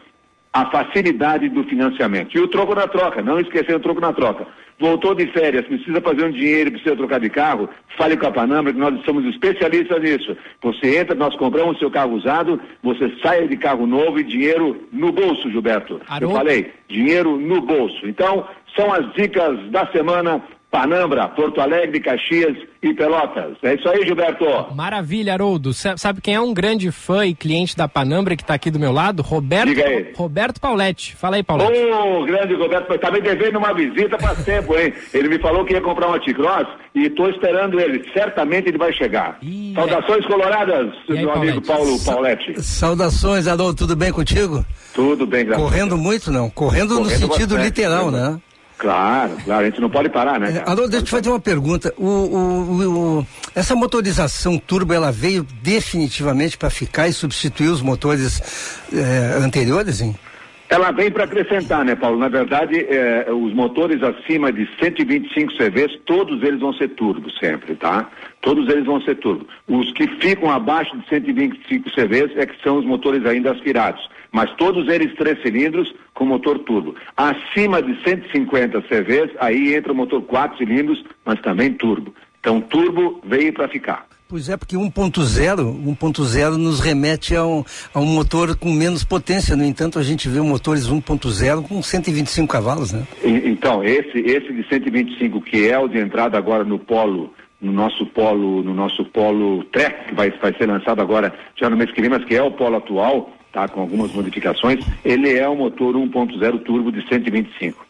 a 0.54 0.70
facilidade 0.70 1.50
do 1.50 1.64
financiamento. 1.64 2.38
E 2.38 2.40
o 2.40 2.48
troco 2.48 2.76
na 2.76 2.88
troca, 2.88 3.22
não 3.22 3.40
esquecer 3.40 3.76
o 3.76 3.80
troco 3.80 4.00
na 4.00 4.14
troca 4.14 4.46
voltou 4.80 5.16
de 5.16 5.28
férias, 5.28 5.66
precisa 5.66 6.02
fazer 6.02 6.26
um 6.26 6.32
dinheiro, 6.32 6.72
precisa 6.72 6.96
trocar 6.96 7.20
de 7.20 7.30
carro, 7.30 7.70
fale 7.98 8.18
com 8.18 8.28
a 8.28 8.32
Panamá, 8.32 8.72
que 8.72 8.78
nós 8.78 9.04
somos 9.06 9.26
especialistas 9.26 10.02
nisso. 10.02 10.36
Você 10.62 10.98
entra, 10.98 11.16
nós 11.16 11.36
compramos 11.36 11.80
seu 11.80 11.90
carro 11.90 12.14
usado, 12.14 12.60
você 12.82 13.12
sai 13.22 13.48
de 13.48 13.58
carro 13.58 13.86
novo 13.86 14.20
e 14.20 14.24
dinheiro 14.24 14.88
no 14.92 15.12
bolso, 15.12 15.50
Gilberto. 15.50 16.02
Eu 16.20 16.32
falei, 16.32 16.74
dinheiro 16.88 17.38
no 17.38 17.62
bolso. 17.62 18.06
Então, 18.06 18.46
são 18.76 18.92
as 18.92 19.12
dicas 19.14 19.58
da 19.70 19.88
semana 19.88 20.42
Panambra, 20.74 21.28
Porto 21.28 21.62
Alegre, 21.62 22.00
Caxias 22.00 22.58
e 22.82 22.92
Pelotas. 22.96 23.56
É 23.62 23.76
isso 23.76 23.88
aí, 23.88 24.04
Gilberto. 24.08 24.44
Maravilha, 24.74 25.34
Haroldo. 25.34 25.72
Sabe 25.72 26.20
quem 26.20 26.34
é 26.34 26.42
um 26.42 26.52
grande 26.52 26.92
fã 26.92 27.28
e 27.28 27.36
cliente 27.36 27.78
da 27.78 27.88
Panambra 27.88 28.36
que 28.36 28.42
está 28.42 28.56
aqui 28.56 28.72
do 28.72 28.80
meu 28.80 28.92
lado? 28.92 29.22
Roberto, 29.22 29.68
Diga 29.68 29.86
aí. 29.86 30.12
Roberto 30.16 30.60
Pauletti. 30.60 31.16
Fala 31.16 31.36
aí, 31.36 31.44
Pauletti. 31.44 31.80
Ô, 31.80 32.22
oh, 32.22 32.26
grande 32.26 32.56
Roberto, 32.56 32.92
está 32.92 33.12
me 33.12 33.22
devendo 33.22 33.60
uma 33.60 33.72
visita 33.72 34.18
faz 34.18 34.42
tempo, 34.44 34.76
hein? 34.76 34.92
Ele 35.14 35.30
me 35.30 35.38
falou 35.38 35.64
que 35.64 35.74
ia 35.74 35.82
comprar 35.82 36.10
um 36.10 36.20
T-Cross 36.20 36.68
e 36.96 37.06
estou 37.06 37.30
esperando 37.30 37.80
ele. 37.80 38.04
Certamente 38.12 38.70
ele 38.70 38.80
vai 38.80 38.92
chegar. 38.94 39.38
Ih, 39.44 39.74
Saudações 39.76 40.26
é. 40.26 40.28
coloradas, 40.28 40.92
aí, 41.08 41.18
meu 41.18 41.28
Paulete? 41.28 41.52
amigo 41.52 41.68
Paulo 41.68 42.04
Pauletti. 42.04 42.64
Saudações, 42.64 43.48
Haroldo. 43.48 43.76
Tudo 43.76 43.96
bem 43.96 44.12
contigo? 44.12 44.66
Tudo 44.96 45.28
bem, 45.28 45.46
graças 45.46 45.64
Correndo 45.64 45.96
muito, 46.00 46.32
não? 46.32 46.50
Correndo, 46.50 46.96
Correndo 46.96 47.04
no 47.04 47.10
sentido 47.12 47.56
bastante, 47.56 47.64
literal, 47.64 48.10
né? 48.10 48.42
Claro, 48.78 49.38
claro, 49.46 49.62
a 49.62 49.70
gente 49.70 49.80
não 49.80 49.90
pode 49.90 50.10
parar, 50.10 50.40
né? 50.40 50.64
É, 50.66 50.70
Alô, 50.70 50.88
deixa 50.88 50.98
eu 50.98 51.04
te 51.04 51.12
fazer 51.12 51.30
uma 51.30 51.40
pergunta. 51.40 51.94
O, 51.98 52.06
o, 52.06 53.20
o, 53.20 53.28
essa 53.56 53.76
motorização 53.76 54.58
turbo, 54.58 54.94
ela 54.94 55.12
veio 55.12 55.46
definitivamente 55.62 56.58
para 56.58 56.70
ficar 56.70 57.08
e 57.08 57.14
substituir 57.14 57.70
os 57.70 57.82
motores 57.82 58.84
é, 58.92 59.38
anteriores, 59.44 60.02
hein? 60.02 60.16
Ela 60.70 60.90
vem 60.92 61.12
para 61.12 61.26
acrescentar, 61.26 61.86
né, 61.86 61.96
Paulo? 61.96 62.18
Na 62.18 62.30
verdade, 62.30 62.84
é, 62.90 63.32
os 63.32 63.54
motores 63.54 64.02
acima 64.02 64.52
de 64.52 64.68
125 64.80 65.54
CVs, 65.54 66.00
todos 66.04 66.42
eles 66.42 66.60
vão 66.60 66.74
ser 66.74 66.90
turbo 66.90 67.30
sempre, 67.40 67.76
tá? 67.76 68.10
Todos 68.42 68.68
eles 68.70 68.84
vão 68.84 69.00
ser 69.02 69.16
turbo. 69.18 69.48
Os 69.68 69.92
que 69.92 70.08
ficam 70.20 70.50
abaixo 70.50 70.98
de 70.98 71.08
125 71.10 71.92
CVs 71.92 72.36
é 72.38 72.48
que 72.48 72.60
são 72.64 72.80
os 72.80 72.86
motores 72.86 73.24
ainda 73.24 73.52
aspirados 73.52 74.04
mas 74.34 74.52
todos 74.56 74.90
eles 74.90 75.16
três 75.16 75.40
cilindros 75.44 75.94
com 76.14 76.26
motor 76.26 76.60
turbo. 76.60 76.96
Acima 77.16 77.82
de 77.82 77.96
150 78.04 78.82
CVs, 78.82 79.32
aí 79.40 79.76
entra 79.76 79.94
o 79.94 79.96
motor 79.96 80.22
quatro 80.24 80.58
cilindros, 80.58 81.02
mas 81.24 81.40
também 81.40 81.72
turbo. 81.72 82.14
Então, 82.40 82.60
turbo 82.60 83.22
veio 83.24 83.54
para 83.54 83.70
ficar. 83.70 84.06
Pois 84.28 84.50
é, 84.50 84.58
porque 84.58 84.76
1.0, 84.76 84.90
1.0 84.92 86.58
nos 86.58 86.80
remete 86.80 87.36
a 87.36 87.46
um, 87.46 87.64
a 87.94 88.00
um 88.00 88.06
motor 88.06 88.58
com 88.58 88.72
menos 88.72 89.04
potência. 89.04 89.56
No 89.56 89.64
entanto, 89.64 90.00
a 90.00 90.04
gente 90.04 90.28
vê 90.28 90.42
motores 90.42 90.90
1.0 90.90 91.68
com 91.68 91.84
125 91.84 92.52
cavalos, 92.52 92.92
né? 92.92 93.04
Então, 93.24 93.84
esse, 93.84 94.18
esse 94.18 94.52
de 94.52 94.68
125, 94.68 95.40
que 95.42 95.70
é 95.70 95.78
o 95.78 95.88
de 95.88 96.00
entrada 96.00 96.36
agora 96.36 96.64
no 96.64 96.80
polo, 96.80 97.32
no 97.62 97.72
nosso 97.72 98.08
polo, 98.08 98.64
no 98.64 98.74
nosso 98.74 99.06
polo 99.06 99.64
Trek, 99.66 100.10
que 100.10 100.16
vai, 100.16 100.32
vai 100.32 100.54
ser 100.58 100.68
lançado 100.68 101.00
agora 101.00 101.32
já 101.56 101.70
no 101.70 101.78
mês 101.78 101.92
que 101.92 102.02
vem, 102.02 102.10
mas 102.10 102.26
que 102.26 102.36
é 102.36 102.42
o 102.42 102.50
polo 102.50 102.78
atual, 102.78 103.32
tá? 103.54 103.68
Com 103.68 103.82
algumas 103.82 104.12
modificações. 104.12 104.84
Ele 105.06 105.38
é 105.38 105.48
um 105.48 105.56
motor 105.56 105.96
1.0 105.96 106.64
turbo 106.64 106.92
de 106.92 107.08
125. 107.08 107.86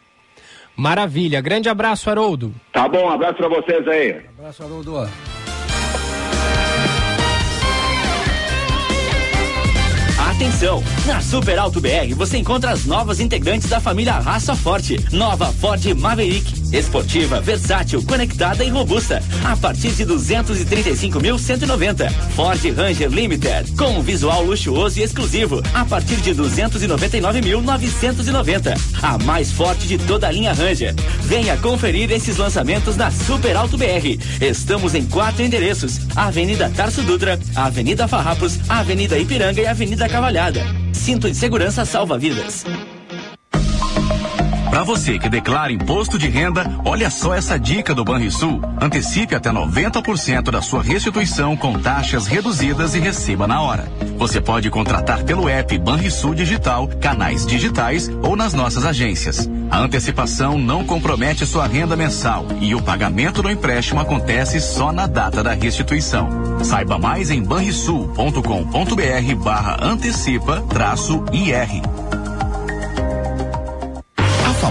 Maravilha. 0.76 1.40
Grande 1.40 1.68
abraço, 1.68 2.10
Haroldo. 2.10 2.54
Tá 2.72 2.88
bom, 2.88 3.06
um 3.06 3.10
abraço 3.10 3.36
para 3.36 3.48
vocês 3.48 3.88
aí. 3.88 4.12
Um 4.12 4.40
abraço, 4.40 4.62
Haroldo. 4.62 5.08
Atenção! 10.18 10.82
Na 11.06 11.20
Super 11.20 11.58
Alto 11.58 11.80
BR 11.80 12.12
você 12.16 12.38
encontra 12.38 12.72
as 12.72 12.84
novas 12.84 13.20
integrantes 13.20 13.68
da 13.68 13.80
família 13.80 14.14
Raça 14.14 14.54
Forte. 14.56 14.96
Nova 15.12 15.46
Ford 15.52 15.84
Maverick. 15.94 16.63
Esportiva, 16.74 17.40
versátil, 17.40 18.04
conectada 18.04 18.62
e 18.64 18.68
robusta. 18.68 19.22
A 19.44 19.56
partir 19.56 19.92
de 19.92 20.04
235.190. 20.04 22.10
Ford 22.34 22.60
Ranger 22.76 23.08
Limited. 23.08 23.70
Com 23.78 23.98
um 23.98 24.02
visual 24.02 24.42
luxuoso 24.42 24.98
e 24.98 25.02
exclusivo. 25.02 25.62
A 25.72 25.84
partir 25.84 26.16
de 26.16 26.34
299.990. 26.34 28.76
A 29.02 29.16
mais 29.18 29.52
forte 29.52 29.86
de 29.86 29.98
toda 29.98 30.26
a 30.26 30.32
linha 30.32 30.52
Ranger. 30.52 30.92
Venha 31.22 31.56
conferir 31.58 32.10
esses 32.10 32.36
lançamentos 32.36 32.96
na 32.96 33.12
Super 33.12 33.56
Alto 33.56 33.78
BR. 33.78 34.18
Estamos 34.40 34.96
em 34.96 35.06
quatro 35.06 35.44
endereços: 35.44 36.00
Avenida 36.16 36.68
Tarso 36.74 37.02
Dutra, 37.02 37.38
Avenida 37.54 38.08
Farrapos, 38.08 38.58
Avenida 38.68 39.16
Ipiranga 39.16 39.60
e 39.60 39.66
Avenida 39.66 40.08
Cavalho 40.08 40.24
trabalhada. 40.24 40.62
Cinto 40.92 41.30
de 41.30 41.36
segurança 41.36 41.84
salva 41.84 42.18
vidas. 42.18 42.64
Para 44.74 44.82
você 44.82 45.20
que 45.20 45.28
declara 45.28 45.72
imposto 45.72 46.18
de 46.18 46.28
renda, 46.28 46.68
olha 46.84 47.08
só 47.08 47.32
essa 47.32 47.56
dica 47.56 47.94
do 47.94 48.04
Banrisul. 48.04 48.60
Antecipe 48.82 49.36
até 49.36 49.48
90% 49.48 50.50
da 50.50 50.60
sua 50.60 50.82
restituição 50.82 51.56
com 51.56 51.78
taxas 51.78 52.26
reduzidas 52.26 52.92
e 52.96 52.98
receba 52.98 53.46
na 53.46 53.62
hora. 53.62 53.86
Você 54.18 54.40
pode 54.40 54.68
contratar 54.70 55.22
pelo 55.22 55.48
app 55.48 55.78
Banrisul 55.78 56.34
Digital, 56.34 56.88
canais 57.00 57.46
digitais 57.46 58.10
ou 58.20 58.34
nas 58.34 58.52
nossas 58.52 58.84
agências. 58.84 59.48
A 59.70 59.78
antecipação 59.78 60.58
não 60.58 60.84
compromete 60.84 61.46
sua 61.46 61.68
renda 61.68 61.94
mensal 61.94 62.44
e 62.60 62.74
o 62.74 62.82
pagamento 62.82 63.42
do 63.42 63.50
empréstimo 63.52 64.00
acontece 64.00 64.60
só 64.60 64.90
na 64.90 65.06
data 65.06 65.40
da 65.40 65.52
restituição. 65.52 66.28
Saiba 66.64 66.98
mais 66.98 67.30
em 67.30 67.40
banrisul.com.br 67.40 69.34
barra 69.40 69.78
antecipa 69.80 70.62
traço 70.62 71.24
IR. 71.32 72.03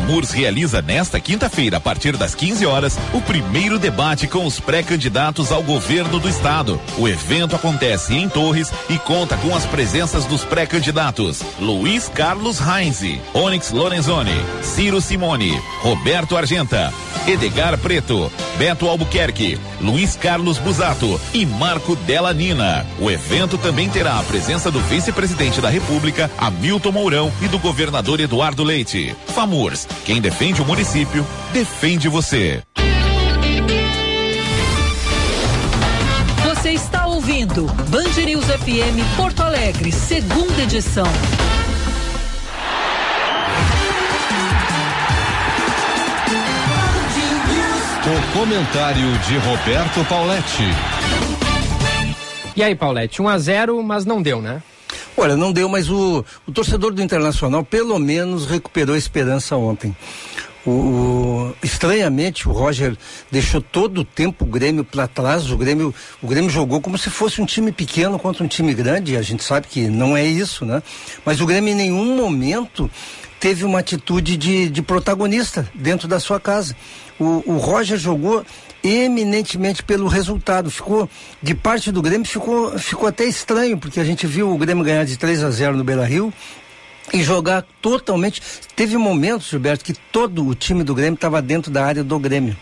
FAMURS 0.03 0.31
realiza 0.31 0.81
nesta 0.81 1.17
quinta-feira, 1.17 1.77
a 1.77 1.79
partir 1.79 2.17
das 2.17 2.35
15 2.35 2.65
horas, 2.65 2.99
o 3.13 3.21
primeiro 3.21 3.79
debate 3.79 4.27
com 4.27 4.45
os 4.45 4.59
pré-candidatos 4.59 5.49
ao 5.49 5.63
governo 5.63 6.19
do 6.19 6.27
estado. 6.27 6.79
O 6.97 7.07
evento 7.07 7.55
acontece 7.55 8.13
em 8.13 8.27
Torres 8.27 8.69
e 8.89 8.99
conta 8.99 9.37
com 9.37 9.55
as 9.55 9.65
presenças 9.65 10.25
dos 10.25 10.43
pré-candidatos 10.43 11.41
Luiz 11.57 12.09
Carlos 12.09 12.59
Heinze, 12.59 13.21
Onyx 13.33 13.71
Lorenzoni, 13.71 14.35
Ciro 14.61 14.99
Simone, 14.99 15.57
Roberto 15.81 16.35
Argenta, 16.35 16.93
Edgar 17.25 17.77
Preto, 17.77 18.29
Beto 18.57 18.87
Albuquerque, 18.87 19.59
Luiz 19.81 20.15
Carlos 20.15 20.57
Busato 20.57 21.19
e 21.33 21.45
Marco 21.45 21.95
Della 21.95 22.33
Nina. 22.33 22.85
O 22.99 23.09
evento 23.09 23.57
também 23.57 23.89
terá 23.89 24.19
a 24.19 24.23
presença 24.23 24.69
do 24.69 24.79
vice-presidente 24.81 25.59
da 25.59 25.69
República, 25.69 26.29
Hamilton 26.37 26.91
Mourão, 26.91 27.33
e 27.41 27.47
do 27.47 27.59
governador 27.59 28.19
Eduardo 28.19 28.63
Leite. 28.63 29.15
FAMURS, 29.27 29.87
quem 30.05 30.21
defende 30.21 30.61
o 30.61 30.65
município, 30.65 31.25
defende 31.51 32.07
você. 32.07 32.61
Você 36.43 36.71
está 36.71 37.07
ouvindo 37.07 37.65
Band 37.89 38.23
News 38.25 38.45
FM 38.45 39.17
Porto 39.17 39.41
Alegre, 39.41 39.91
segunda 39.91 40.61
edição. 40.61 41.07
Comentário 48.33 49.17
de 49.19 49.37
Roberto 49.37 50.03
Pauletti. 50.09 50.63
E 52.55 52.63
aí, 52.63 52.75
Paulette, 52.75 53.21
1 53.21 53.29
a 53.29 53.37
0 53.37 53.83
mas 53.83 54.05
não 54.05 54.23
deu, 54.23 54.41
né? 54.41 54.61
Olha, 55.15 55.37
não 55.37 55.53
deu, 55.53 55.69
mas 55.69 55.89
o, 55.91 56.25
o 56.47 56.51
torcedor 56.51 56.91
do 56.91 57.01
Internacional 57.01 57.63
pelo 57.63 57.99
menos 57.99 58.47
recuperou 58.47 58.95
a 58.95 58.97
esperança 58.97 59.55
ontem. 59.55 59.95
O, 60.65 60.71
o, 60.71 61.55
estranhamente, 61.61 62.49
o 62.49 62.51
Roger 62.51 62.97
deixou 63.29 63.61
todo 63.61 64.01
o 64.01 64.03
tempo 64.03 64.45
o 64.45 64.47
Grêmio 64.47 64.83
para 64.83 65.07
trás. 65.07 65.51
O 65.51 65.57
Grêmio, 65.57 65.93
o 66.21 66.27
Grêmio 66.27 66.49
jogou 66.49 66.81
como 66.81 66.97
se 66.97 67.11
fosse 67.11 67.39
um 67.39 67.45
time 67.45 67.71
pequeno 67.71 68.17
contra 68.17 68.43
um 68.43 68.47
time 68.47 68.73
grande. 68.73 69.15
A 69.15 69.21
gente 69.21 69.43
sabe 69.43 69.67
que 69.67 69.87
não 69.87 70.17
é 70.17 70.25
isso, 70.25 70.65
né? 70.65 70.81
Mas 71.23 71.39
o 71.39 71.45
Grêmio 71.45 71.71
em 71.71 71.75
nenhum 71.75 72.15
momento 72.15 72.89
teve 73.43 73.65
uma 73.65 73.79
atitude 73.79 74.37
de, 74.37 74.69
de 74.69 74.81
protagonista 74.81 75.69
dentro 75.75 76.07
da 76.07 76.17
sua 76.17 76.39
casa. 76.39 76.73
O, 77.19 77.43
o 77.45 77.57
Roger 77.57 77.97
jogou 77.97 78.41
eminentemente 78.81 79.83
pelo 79.83 80.07
resultado. 80.07 80.71
Ficou, 80.71 81.09
de 81.41 81.53
parte 81.53 81.91
do 81.91 82.01
Grêmio, 82.01 82.25
ficou, 82.25 82.79
ficou 82.79 83.05
até 83.05 83.25
estranho, 83.25 83.77
porque 83.77 83.99
a 83.99 84.05
gente 84.05 84.25
viu 84.25 84.49
o 84.49 84.57
Grêmio 84.57 84.81
ganhar 84.81 85.03
de 85.03 85.17
3 85.17 85.43
a 85.43 85.51
0 85.51 85.75
no 85.75 85.83
Beira 85.83 86.05
Rio 86.05 86.31
e 87.13 87.21
jogar 87.21 87.65
totalmente. 87.81 88.41
Teve 88.77 88.95
momentos, 88.95 89.49
Gilberto, 89.49 89.83
que 89.83 89.93
todo 89.93 90.47
o 90.47 90.55
time 90.55 90.81
do 90.81 90.95
Grêmio 90.95 91.15
estava 91.15 91.41
dentro 91.41 91.69
da 91.69 91.85
área 91.85 92.01
do 92.01 92.17
Grêmio. 92.17 92.55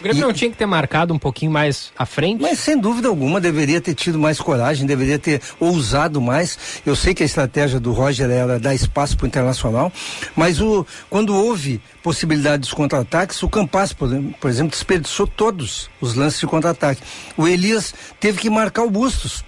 O 0.00 0.02
Grêmio 0.02 0.20
e... 0.20 0.22
não 0.22 0.32
tinha 0.32 0.50
que 0.50 0.56
ter 0.56 0.66
marcado 0.66 1.12
um 1.12 1.18
pouquinho 1.18 1.52
mais 1.52 1.92
à 1.96 2.06
frente? 2.06 2.40
Mas 2.40 2.58
sem 2.58 2.78
dúvida 2.78 3.08
alguma 3.08 3.40
deveria 3.40 3.80
ter 3.80 3.94
tido 3.94 4.18
mais 4.18 4.40
coragem, 4.40 4.86
deveria 4.86 5.18
ter 5.18 5.42
ousado 5.60 6.20
mais. 6.20 6.58
Eu 6.86 6.96
sei 6.96 7.14
que 7.14 7.22
a 7.22 7.26
estratégia 7.26 7.78
do 7.78 7.92
Roger 7.92 8.30
era 8.30 8.58
dar 8.58 8.74
espaço 8.74 9.16
para 9.16 9.24
o 9.24 9.28
Internacional, 9.28 9.92
mas 10.34 10.60
o, 10.60 10.86
quando 11.10 11.34
houve 11.34 11.80
possibilidade 12.02 12.62
dos 12.62 12.72
contra-ataques, 12.72 13.42
o 13.42 13.48
Campas, 13.48 13.92
por, 13.92 14.08
por 14.40 14.50
exemplo, 14.50 14.70
desperdiçou 14.70 15.26
todos 15.26 15.90
os 16.00 16.14
lances 16.14 16.40
de 16.40 16.46
contra-ataque. 16.46 17.02
O 17.36 17.46
Elias 17.46 17.94
teve 18.18 18.38
que 18.38 18.48
marcar 18.48 18.82
o 18.82 18.90
Bustos 18.90 19.44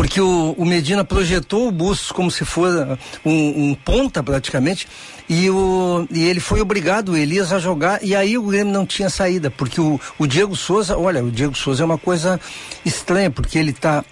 porque 0.00 0.18
o, 0.18 0.54
o, 0.56 0.64
Medina 0.64 1.04
projetou 1.04 1.68
o 1.68 1.70
Bustos 1.70 2.10
como 2.10 2.30
se 2.30 2.42
fosse 2.42 2.78
um, 3.22 3.68
um, 3.68 3.74
ponta 3.74 4.22
praticamente 4.22 4.88
e, 5.28 5.50
o, 5.50 6.08
e 6.10 6.24
ele 6.24 6.40
foi 6.40 6.62
obrigado, 6.62 7.10
o 7.10 7.16
Elias, 7.18 7.52
a 7.52 7.58
jogar 7.58 8.02
e 8.02 8.16
aí 8.16 8.38
o 8.38 8.44
Grêmio 8.44 8.72
não 8.72 8.86
tinha 8.86 9.10
saída, 9.10 9.50
porque 9.50 9.78
o, 9.78 10.00
o 10.18 10.26
Diego 10.26 10.56
Souza, 10.56 10.96
olha, 10.96 11.22
o 11.22 11.30
Diego 11.30 11.54
Souza 11.54 11.82
é 11.82 11.84
uma 11.84 11.98
coisa 11.98 12.40
estranha, 12.82 13.30
porque 13.30 13.58
ele 13.58 13.72
está 13.72 14.02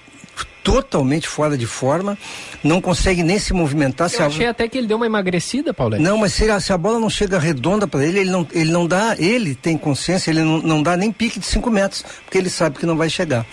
totalmente 0.63 1.27
fora 1.27 1.57
de 1.57 1.67
forma, 1.67 2.19
não 2.63 2.83
consegue 2.83 3.23
nem 3.23 3.39
se 3.39 3.55
movimentar. 3.55 4.11
Eu 4.13 4.27
achei 4.27 4.47
a... 4.47 4.51
até 4.51 4.69
que 4.69 4.77
ele 4.77 4.87
deu 4.87 4.99
uma 4.99 5.07
emagrecida, 5.07 5.73
Paulo. 5.73 5.99
Não, 5.99 6.19
mas 6.19 6.35
se 6.35 6.51
a, 6.51 6.61
se 6.61 6.71
a 6.71 6.77
bola 6.77 7.01
não 7.01 7.09
chega 7.09 7.39
redonda 7.39 7.89
para 7.89 8.05
ele, 8.05 8.19
ele 8.19 8.31
não, 8.31 8.47
ele 8.53 8.71
não 8.71 8.87
dá, 8.87 9.17
ele 9.19 9.55
tem 9.55 9.79
consciência, 9.79 10.31
ele 10.31 10.43
não, 10.43 10.59
não 10.59 10.83
dá 10.83 10.99
nem 10.99 11.11
pique 11.11 11.41
de 11.41 11.47
5 11.47 11.71
metros, 11.71 12.05
porque 12.27 12.37
ele 12.37 12.51
sabe 12.51 12.79
que 12.79 12.85
não 12.85 12.95
vai 12.99 13.09
chegar. 13.09 13.47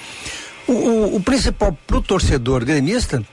O, 0.68 0.72
o, 0.72 1.16
o 1.18 1.20
principal 1.22 1.78
para 1.86 1.98
o 1.98 2.02
torcedor 2.02 2.66
gremista 2.66 3.24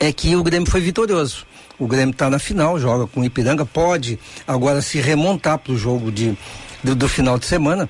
é 0.00 0.12
que 0.12 0.34
o 0.34 0.42
Grêmio 0.42 0.70
foi 0.70 0.80
vitorioso. 0.80 1.46
O 1.78 1.86
Grêmio 1.86 2.12
está 2.12 2.30
na 2.30 2.38
final, 2.38 2.78
joga 2.78 3.06
com 3.06 3.20
o 3.20 3.24
Ipiranga, 3.24 3.66
pode 3.66 4.18
agora 4.46 4.80
se 4.80 5.00
remontar 5.00 5.58
para 5.58 5.72
o 5.72 5.78
jogo 5.78 6.10
de, 6.10 6.36
do, 6.82 6.94
do 6.94 7.08
final 7.08 7.38
de 7.38 7.46
semana. 7.46 7.88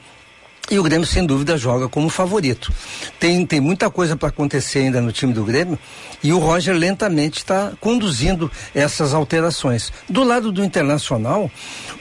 E 0.70 0.78
o 0.78 0.82
Grêmio, 0.82 1.06
sem 1.06 1.26
dúvida, 1.26 1.58
joga 1.58 1.88
como 1.88 2.08
favorito. 2.08 2.72
Tem, 3.20 3.44
tem 3.44 3.60
muita 3.60 3.90
coisa 3.90 4.16
para 4.16 4.30
acontecer 4.30 4.80
ainda 4.80 5.00
no 5.00 5.12
time 5.12 5.32
do 5.32 5.44
Grêmio 5.44 5.78
e 6.22 6.32
o 6.32 6.38
Roger 6.38 6.74
lentamente 6.74 7.38
está 7.38 7.72
conduzindo 7.78 8.50
essas 8.74 9.12
alterações. 9.12 9.92
Do 10.08 10.24
lado 10.24 10.50
do 10.50 10.64
Internacional, 10.64 11.50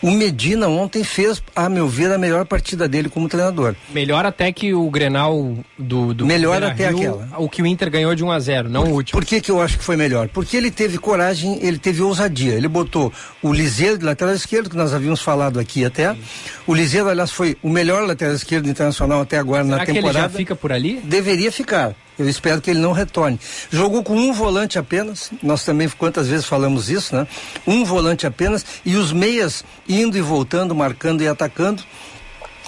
o 0.01 0.09
Medina 0.11 0.69
ontem 0.69 1.03
fez, 1.03 1.43
a 1.53 1.67
meu 1.67 1.89
ver, 1.89 2.09
a 2.09 2.17
melhor 2.17 2.45
partida 2.45 2.87
dele 2.87 3.09
como 3.09 3.27
treinador. 3.27 3.75
Melhor 3.93 4.25
até 4.25 4.49
que 4.53 4.73
o 4.73 4.89
Grenal 4.89 5.57
do, 5.77 6.13
do 6.13 6.25
Melhor 6.25 6.63
até 6.63 6.87
Rio, 6.87 6.97
aquela. 6.97 7.29
O 7.37 7.49
que 7.49 7.61
o 7.61 7.67
Inter 7.67 7.91
ganhou 7.91 8.15
de 8.15 8.23
1 8.23 8.31
a 8.31 8.39
0 8.39 8.69
não 8.69 8.83
por, 8.83 8.91
o 8.91 8.93
último. 8.93 9.19
Por 9.19 9.27
que, 9.27 9.41
que 9.41 9.51
eu 9.51 9.61
acho 9.61 9.77
que 9.77 9.83
foi 9.83 9.97
melhor? 9.97 10.29
Porque 10.29 10.55
ele 10.55 10.71
teve 10.71 10.97
coragem, 10.97 11.59
ele 11.61 11.77
teve 11.77 12.01
ousadia. 12.01 12.53
Ele 12.53 12.69
botou 12.69 13.11
o 13.41 13.51
Liseiro 13.51 13.97
de 13.97 14.05
lateral 14.05 14.33
esquerdo, 14.33 14.69
que 14.69 14.77
nós 14.77 14.93
havíamos 14.93 15.21
falado 15.21 15.59
aqui 15.59 15.83
até. 15.83 16.13
Sim. 16.13 16.21
O 16.65 16.73
Liseiro, 16.73 17.09
aliás, 17.09 17.29
foi 17.29 17.57
o 17.61 17.69
melhor 17.69 18.07
lateral 18.07 18.33
esquerdo 18.33 18.52
internacional 18.59 19.21
até 19.21 19.37
agora 19.37 19.63
Será 19.63 19.77
na 19.77 19.85
temporada. 19.85 20.11
Que 20.11 20.17
ele 20.17 20.23
já 20.23 20.29
fica 20.29 20.55
por 20.55 20.71
ali? 20.71 20.99
Deveria 21.03 21.51
ficar. 21.51 21.95
Eu 22.17 22.29
espero 22.29 22.61
que 22.61 22.69
ele 22.69 22.79
não 22.79 22.91
retorne. 22.91 23.39
Jogou 23.71 24.03
com 24.03 24.15
um 24.15 24.31
volante 24.33 24.77
apenas, 24.77 25.31
nós 25.41 25.65
também 25.65 25.89
quantas 25.89 26.27
vezes 26.27 26.45
falamos 26.45 26.89
isso, 26.89 27.15
né? 27.15 27.27
Um 27.65 27.83
volante 27.83 28.27
apenas 28.27 28.65
e 28.85 28.95
os 28.95 29.11
meias 29.11 29.65
indo 29.89 30.17
e 30.17 30.21
voltando, 30.21 30.75
marcando 30.75 31.21
e 31.23 31.27
atacando. 31.27 31.83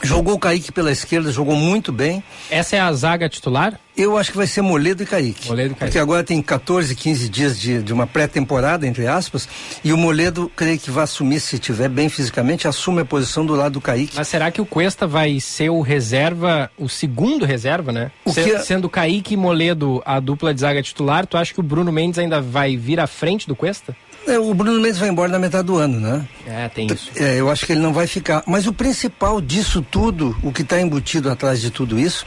Jogou 0.04 0.36
o 0.36 0.40
Kaique 0.40 0.72
pela 0.72 0.92
esquerda, 0.92 1.32
jogou 1.32 1.56
muito 1.56 1.92
bem. 1.92 2.24
Essa 2.50 2.76
é 2.76 2.80
a 2.80 2.92
zaga 2.94 3.30
titular? 3.30 3.80
Eu 3.98 4.18
acho 4.18 4.32
que 4.32 4.38
vai 4.38 4.46
ser 4.46 4.62
Moledo 4.62 5.04
e 5.04 5.06
Kaique. 5.06 5.48
Moledo 5.48 5.72
e 5.72 5.76
Kaique. 5.76 5.86
Porque 5.86 6.00
agora 6.00 6.24
tem 6.24 6.42
14, 6.42 6.94
15 6.94 7.30
dias 7.30 7.60
de, 7.60 7.82
de 7.82 7.94
uma 7.94 8.06
pré-temporada, 8.06 8.86
entre 8.86 9.08
aspas, 9.08 9.48
e 9.84 9.94
o 9.94 9.98
Moledo, 9.98 10.52
creio 10.54 10.78
que 10.78 10.92
vai 10.92 11.06
assumir, 11.06 11.40
se 11.40 11.56
estiver 11.56 11.88
bem 11.88 12.10
fisicamente, 12.10 12.68
assume 12.68 13.02
a 13.02 13.06
posição 13.06 13.46
do 13.46 13.56
lado 13.56 13.74
do 13.74 13.82
Kaique. 13.82 14.16
Mas 14.18 14.28
será 14.28 14.52
que 14.52 14.60
o 14.60 14.66
Cuesta 14.66 15.08
vai 15.08 15.40
ser 15.40 15.70
o 15.70 15.80
reserva, 15.80 16.70
o 16.78 16.90
segundo 16.90 17.46
reserva, 17.46 17.92
né? 17.94 18.12
O 18.26 18.32
Se, 18.32 18.44
que... 18.44 18.60
Sendo 18.60 18.90
Kaique 18.90 19.34
e 19.34 19.38
Moledo 19.38 20.02
a 20.06 20.20
dupla 20.20 20.54
de 20.54 20.60
zaga 20.60 20.84
titular, 20.84 21.26
tu 21.26 21.38
acha 21.38 21.54
que 21.54 21.60
o 21.60 21.64
Bruno 21.64 21.92
Mendes 21.92 22.20
ainda 22.20 22.42
vai 22.42 22.76
vir 22.76 23.00
à 23.00 23.08
frente 23.08 23.48
do 23.48 23.56
Cuesta? 23.56 23.96
É, 24.28 24.40
o 24.40 24.54
Bruno 24.54 24.80
Mendes 24.80 24.98
vai 24.98 25.10
embora 25.10 25.32
na 25.32 25.38
metade 25.38 25.68
do 25.68 25.78
ano, 25.78 26.00
né? 26.00 26.28
É, 26.48 26.68
tem 26.68 26.88
isso. 26.88 27.12
É, 27.16 27.40
eu 27.40 27.50
acho 27.50 27.66
que 27.66 27.74
ele 27.74 27.82
não 27.82 27.94
vai 27.94 28.08
ficar. 28.08 28.44
Mas 28.48 28.66
o 28.66 28.74
principal 28.74 29.40
disso 29.40 29.82
tudo, 29.82 30.36
o 30.42 30.52
que 30.52 30.64
está 30.64 30.82
embutido 30.82 31.30
atrás 31.30 31.62
de 31.62 31.70
tudo 31.70 32.00
isso, 32.00 32.26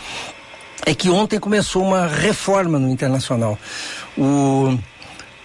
é 0.86 0.94
que 0.94 1.10
ontem 1.10 1.40
começou 1.40 1.82
uma 1.82 2.06
reforma 2.06 2.78
no 2.78 2.88
Internacional. 2.88 3.58
O, 4.16 4.78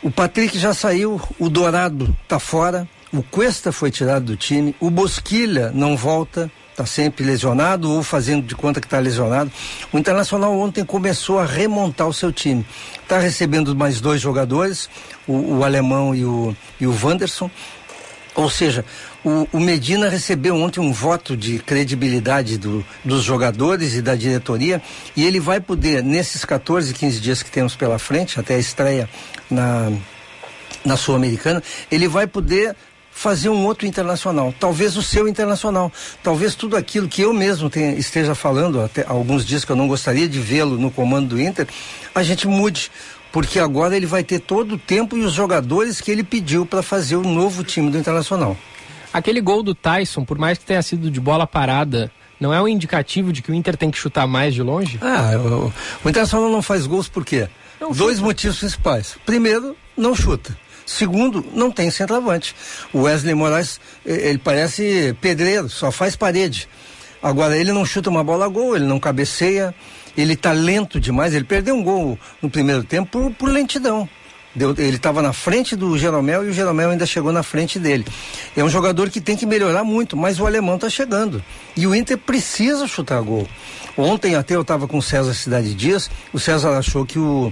o 0.02 0.12
Patrick 0.12 0.58
já 0.58 0.74
saiu, 0.74 1.20
o 1.40 1.50
Dourado 1.50 2.16
está 2.24 2.40
fora, 2.40 2.88
o 3.12 3.24
Cuesta 3.24 3.72
foi 3.72 3.90
tirado 3.90 4.26
do 4.26 4.38
time, 4.38 4.76
o 4.80 4.90
Bosquilha 4.90 5.72
não 5.74 5.98
volta 5.98 6.52
está 6.74 6.86
sempre 6.86 7.24
lesionado 7.24 7.92
ou 7.92 8.04
fazendo 8.04 8.46
de 8.46 8.56
conta 8.56 8.82
que 8.82 8.88
está 8.88 9.00
lesionado. 9.00 9.52
O 9.92 9.98
Internacional 9.98 10.58
ontem 10.60 10.84
começou 10.84 11.40
a 11.40 11.46
remontar 11.46 12.08
o 12.08 12.14
seu 12.14 12.32
time. 12.32 12.66
Está 13.02 13.20
recebendo 13.20 13.76
mais 13.76 14.02
dois 14.02 14.20
jogadores, 14.20 14.90
o, 15.28 15.58
o, 15.58 15.64
alemão 15.64 16.14
e 16.14 16.26
o, 16.26 16.56
e 16.82 16.88
o 16.88 16.98
Wanderson. 17.02 17.50
Ou 18.36 18.50
seja, 18.50 18.84
o, 19.24 19.48
o, 19.54 19.60
Medina 19.60 20.10
recebeu 20.10 20.56
ontem 20.56 20.80
um 20.80 20.92
voto 20.92 21.38
de 21.38 21.60
credibilidade 21.60 22.58
do, 22.58 22.84
dos 23.06 23.24
jogadores 23.24 23.94
e 23.94 24.02
da 24.02 24.16
diretoria 24.16 24.82
e 25.16 25.24
ele 25.24 25.40
vai 25.40 25.62
poder, 25.62 26.04
nesses 26.04 26.44
14, 26.44 26.92
15 26.96 27.20
dias 27.20 27.44
que 27.44 27.52
temos 27.52 27.76
pela 27.76 28.00
frente, 28.00 28.40
até 28.40 28.56
a 28.56 28.60
estreia 28.60 29.08
na, 29.52 29.92
na 30.84 30.98
Sul-Americana, 30.98 31.62
ele 31.92 32.08
vai 32.08 32.26
poder 32.26 32.76
fazer 33.14 33.50
um 33.50 33.66
outro 33.66 33.86
internacional, 33.88 34.54
talvez 34.60 34.98
o 34.98 35.02
seu 35.04 35.28
internacional, 35.28 35.92
talvez 36.24 36.56
tudo 36.56 36.76
aquilo 36.76 37.08
que 37.08 37.22
eu 37.22 37.32
mesmo 37.32 37.70
tenha, 37.70 37.94
esteja 37.94 38.34
falando 38.34 38.82
até 38.82 39.06
alguns 39.08 39.46
dias 39.46 39.64
que 39.64 39.72
eu 39.72 39.76
não 39.76 39.88
gostaria 39.88 40.28
de 40.28 40.40
vê-lo 40.40 40.78
no 40.78 40.90
comando 40.90 41.30
do 41.30 41.42
Inter, 41.42 41.68
a 42.14 42.24
gente 42.24 42.48
mude, 42.48 42.92
porque 43.32 43.60
agora 43.60 43.96
ele 43.96 44.06
vai 44.06 44.24
ter 44.24 44.40
todo 44.40 44.76
o 44.76 44.78
tempo 44.78 45.16
e 45.16 45.22
os 45.22 45.32
jogadores 45.32 46.02
que 46.02 46.12
ele 46.12 46.24
pediu 46.24 46.66
para 46.66 46.82
fazer 46.82 47.16
o 47.16 47.24
novo 47.24 47.64
time 47.64 47.90
do 47.92 47.98
Internacional. 47.98 48.58
Aquele 49.14 49.42
gol 49.42 49.62
do 49.62 49.76
Tyson, 49.76 50.26
por 50.26 50.38
mais 50.38 50.58
que 50.58 50.66
tenha 50.66 50.82
sido 50.82 51.10
de 51.12 51.20
bola 51.20 51.46
parada, 51.46 52.12
não 52.40 52.52
é 52.54 52.62
um 52.62 52.68
indicativo 52.68 53.32
de 53.32 53.42
que 53.42 53.52
o 53.52 53.54
Inter 53.54 53.78
tem 53.78 53.92
que 53.92 53.98
chutar 53.98 54.28
mais 54.28 54.54
de 54.56 54.62
longe? 54.64 54.98
Ah, 55.02 55.32
o, 55.38 55.72
o 56.04 56.10
Internacional 56.10 56.50
não 56.50 56.62
faz 56.64 56.88
gols 56.88 57.08
por 57.08 57.24
quê? 57.24 57.48
Não 57.80 57.92
Dois 57.92 58.16
chuta. 58.16 58.26
motivos 58.28 58.58
principais. 58.60 59.16
Primeiro, 59.26 59.78
não 59.96 60.16
chuta. 60.16 60.58
Segundo, 60.86 61.46
não 61.54 61.72
tem 61.72 61.90
centroavante. 61.90 62.56
O 62.92 63.02
Wesley 63.02 63.34
Moraes, 63.34 63.80
ele 64.06 64.38
parece 64.38 65.16
pedreiro, 65.22 65.70
só 65.70 65.92
faz 65.92 66.16
parede. 66.16 66.68
Agora, 67.22 67.58
ele 67.58 67.72
não 67.72 67.86
chuta 67.86 68.10
uma 68.10 68.24
bola 68.24 68.46
a 68.46 68.50
gol, 68.50 68.76
ele 68.76 68.86
não 68.86 69.00
cabeceia, 69.00 69.74
ele 70.18 70.36
tá 70.36 70.52
lento 70.52 71.00
demais, 71.00 71.34
ele 71.34 71.46
perdeu 71.46 71.76
um 71.76 71.84
gol 71.84 72.20
no 72.42 72.50
primeiro 72.50 72.84
tempo 72.84 73.10
por, 73.10 73.32
por 73.32 73.50
lentidão. 73.50 74.10
Deu, 74.56 74.70
ele 74.78 74.98
estava 74.98 75.22
na 75.22 75.34
frente 75.34 75.76
do 75.76 75.98
Jeromel 75.98 76.46
e 76.46 76.50
o 76.50 76.54
Jeromel 76.54 76.92
ainda 76.92 77.08
chegou 77.08 77.32
na 77.32 77.42
frente 77.42 77.80
dele. 77.80 78.06
É 78.56 78.64
um 78.64 78.70
jogador 78.70 79.10
que 79.10 79.20
tem 79.20 79.36
que 79.36 79.48
melhorar 79.48 79.84
muito, 79.84 80.16
mas 80.16 80.40
o 80.40 80.46
alemão 80.46 80.76
está 80.76 80.90
chegando. 80.90 81.44
E 81.76 81.88
o 81.88 81.96
Inter 81.96 82.18
precisa 82.20 82.88
chutar 82.88 83.20
gol. 83.22 83.48
Ontem 83.98 84.36
até 84.36 84.56
eu 84.56 84.62
estava 84.62 84.88
com 84.88 84.98
o 84.98 85.02
César 85.02 85.34
Cidade 85.34 85.74
Dias, 85.74 86.10
o 86.32 86.40
César 86.40 86.78
achou 86.78 87.06
que 87.06 87.18
o 87.18 87.52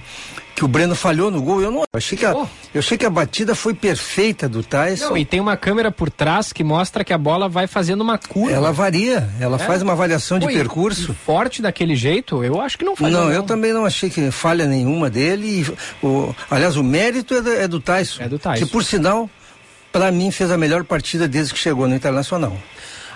que 0.54 0.64
o 0.64 0.68
Breno 0.68 0.94
falhou 0.94 1.30
no 1.30 1.42
gol. 1.42 1.62
Eu 1.62 1.70
não 1.70 1.80
eu 1.80 1.86
achei 1.94 2.16
que 2.16 2.24
a, 2.24 2.34
oh. 2.34 2.46
eu 2.74 2.78
achei 2.78 2.96
que 2.96 3.06
a 3.06 3.10
batida 3.10 3.54
foi 3.54 3.74
perfeita 3.74 4.48
do 4.48 4.62
Tyson. 4.62 5.10
Não, 5.10 5.16
e 5.16 5.24
tem 5.24 5.40
uma 5.40 5.56
câmera 5.56 5.90
por 5.90 6.10
trás 6.10 6.52
que 6.52 6.62
mostra 6.62 7.04
que 7.04 7.12
a 7.12 7.18
bola 7.18 7.48
vai 7.48 7.66
fazendo 7.66 8.00
uma 8.00 8.18
curva. 8.18 8.52
Ela 8.52 8.72
varia, 8.72 9.28
ela 9.40 9.56
é. 9.56 9.58
faz 9.58 9.82
uma 9.82 9.92
avaliação 9.92 10.38
de 10.38 10.46
percurso. 10.46 11.14
forte 11.14 11.62
daquele 11.62 11.96
jeito, 11.96 12.42
eu 12.44 12.60
acho 12.60 12.78
que 12.78 12.84
não 12.84 12.96
faz. 12.96 13.12
Não, 13.12 13.24
não, 13.24 13.32
eu 13.32 13.42
também 13.42 13.72
não 13.72 13.84
achei 13.84 14.10
que 14.10 14.30
falha 14.30 14.66
nenhuma 14.66 15.10
dele. 15.10 15.62
E, 16.02 16.06
o, 16.06 16.34
aliás, 16.50 16.76
o 16.76 16.84
mérito 16.84 17.34
é 17.34 17.42
do, 17.42 17.52
é 17.52 17.68
do 17.68 17.80
Tyson. 17.80 18.22
É 18.22 18.28
do 18.28 18.38
Tyson. 18.38 18.64
Que 18.64 18.70
por 18.70 18.84
sinal, 18.84 19.28
para 19.92 20.10
mim 20.10 20.30
fez 20.30 20.50
a 20.50 20.58
melhor 20.58 20.84
partida 20.84 21.28
desde 21.28 21.52
que 21.52 21.58
chegou 21.58 21.86
no 21.88 21.94
Internacional. 21.94 22.56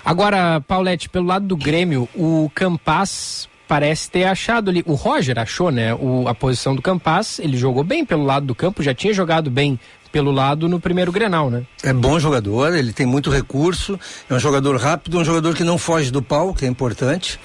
Agora, 0.03 0.61
Paulette, 0.61 1.09
pelo 1.09 1.25
lado 1.25 1.45
do 1.45 1.57
Grêmio, 1.57 2.07
o 2.15 2.49
Campas 2.55 3.49
parece 3.67 4.09
ter 4.09 4.23
achado 4.23 4.69
ali. 4.69 4.83
O 4.85 4.93
Roger 4.93 5.37
achou, 5.37 5.69
né? 5.69 5.93
O, 5.93 6.27
a 6.27 6.33
posição 6.33 6.75
do 6.75 6.81
Campas. 6.81 7.39
Ele 7.39 7.57
jogou 7.57 7.83
bem 7.83 8.05
pelo 8.05 8.23
lado 8.23 8.45
do 8.45 8.55
campo, 8.55 8.81
já 8.81 8.93
tinha 8.93 9.13
jogado 9.13 9.51
bem 9.51 9.79
pelo 10.11 10.31
lado 10.31 10.67
no 10.67 10.79
primeiro 10.79 11.11
Grenal, 11.11 11.49
né? 11.49 11.63
É 11.83 11.93
bom 11.93 12.19
jogador, 12.19 12.73
ele 12.75 12.93
tem 12.93 13.05
muito 13.05 13.29
recurso, 13.29 13.99
é 14.29 14.33
um 14.33 14.39
jogador 14.39 14.77
rápido, 14.77 15.19
um 15.19 15.25
jogador 15.25 15.55
que 15.55 15.63
não 15.63 15.77
foge 15.77 16.11
do 16.11 16.21
pau, 16.21 16.53
que 16.53 16.65
é 16.65 16.67
importante, 16.67 17.39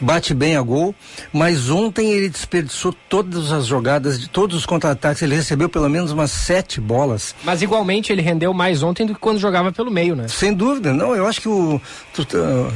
bate 0.00 0.34
bem 0.34 0.56
a 0.56 0.62
gol, 0.62 0.94
mas 1.32 1.70
ontem 1.70 2.12
ele 2.12 2.28
desperdiçou 2.28 2.94
todas 3.08 3.52
as 3.52 3.66
jogadas, 3.66 4.20
de 4.20 4.28
todos 4.28 4.56
os 4.56 4.66
contra-ataques, 4.66 5.22
ele 5.22 5.34
recebeu 5.34 5.68
pelo 5.68 5.88
menos 5.88 6.12
umas 6.12 6.30
sete 6.30 6.80
bolas. 6.80 7.34
Mas 7.44 7.62
igualmente 7.62 8.12
ele 8.12 8.22
rendeu 8.22 8.52
mais 8.52 8.82
ontem 8.82 9.06
do 9.06 9.14
que 9.14 9.20
quando 9.20 9.38
jogava 9.38 9.72
pelo 9.72 9.90
meio, 9.90 10.14
né? 10.14 10.28
Sem 10.28 10.52
dúvida, 10.52 10.92
não, 10.92 11.14
eu 11.14 11.26
acho 11.26 11.40
que 11.40 11.48
o, 11.48 11.80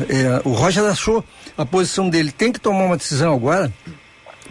é, 0.08 0.42
o 0.44 0.52
Roger 0.52 0.84
achou 0.84 1.24
a 1.56 1.64
posição 1.64 2.08
dele, 2.08 2.32
tem 2.32 2.52
que 2.52 2.60
tomar 2.60 2.84
uma 2.84 2.96
decisão 2.96 3.34
agora 3.34 3.72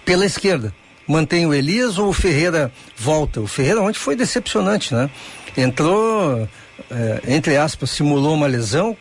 pela 0.06 0.26
esquerda 0.26 0.74
mantém 1.08 1.46
o 1.46 1.54
Elias 1.54 1.98
ou 1.98 2.10
o 2.10 2.14
Ferreira 2.14 2.72
volta? 2.96 3.40
O 3.42 3.48
Ferreira 3.48 3.82
ontem 3.82 3.98
foi 3.98 4.16
decepcionante, 4.16 4.94
né? 4.94 5.10
Entrou, 5.56 6.48
é, 6.92 7.22
entre 7.28 7.58
aspas, 7.58 7.90
simulou 7.90 8.34
uma 8.34 8.48
lesão, 8.48 8.96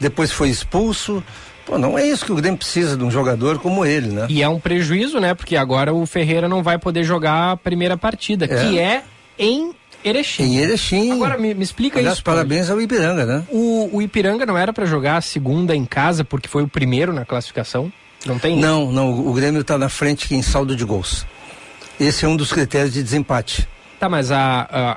depois 0.00 0.30
foi 0.30 0.48
expulso. 0.48 1.22
Pô, 1.66 1.78
não 1.78 1.98
é 1.98 2.06
isso 2.06 2.24
que 2.24 2.32
o 2.32 2.36
Grêmio 2.36 2.58
precisa 2.58 2.96
de 2.96 3.04
um 3.04 3.10
jogador 3.10 3.58
como 3.58 3.84
ele, 3.84 4.08
né? 4.08 4.26
E 4.28 4.42
é 4.42 4.48
um 4.48 4.58
prejuízo, 4.58 5.20
né? 5.20 5.34
Porque 5.34 5.56
agora 5.56 5.92
o 5.92 6.04
Ferreira 6.06 6.48
não 6.48 6.62
vai 6.62 6.78
poder 6.78 7.04
jogar 7.04 7.52
a 7.52 7.56
primeira 7.56 7.96
partida, 7.96 8.46
é. 8.46 8.48
que 8.48 8.78
é 8.78 9.02
em 9.38 9.72
Erechim. 10.04 10.42
Em 10.42 10.56
Erechim. 10.58 11.12
Agora 11.12 11.38
me, 11.38 11.54
me 11.54 11.62
explica 11.62 11.98
Aliás, 11.98 12.16
isso. 12.16 12.24
parabéns 12.24 12.68
ao 12.68 12.80
Ipiranga, 12.80 13.24
né? 13.24 13.44
O, 13.48 13.90
o 13.92 14.02
Ipiranga 14.02 14.44
não 14.44 14.58
era 14.58 14.72
para 14.72 14.84
jogar 14.84 15.16
a 15.16 15.20
segunda 15.20 15.74
em 15.76 15.84
casa 15.84 16.24
porque 16.24 16.48
foi 16.48 16.62
o 16.62 16.68
primeiro 16.68 17.12
na 17.12 17.24
classificação? 17.24 17.92
Não 18.26 18.38
tem? 18.38 18.58
Não, 18.58 18.90
não. 18.90 19.26
O 19.26 19.32
Grêmio 19.32 19.60
está 19.60 19.78
na 19.78 19.88
frente 19.88 20.34
em 20.34 20.42
saldo 20.42 20.74
de 20.76 20.84
gols. 20.84 21.26
Esse 22.02 22.24
é 22.24 22.28
um 22.28 22.36
dos 22.36 22.52
critérios 22.52 22.92
de 22.92 23.02
desempate. 23.02 23.68
Tá, 23.98 24.08
mas 24.08 24.32
a. 24.32 24.68
A, 24.68 24.90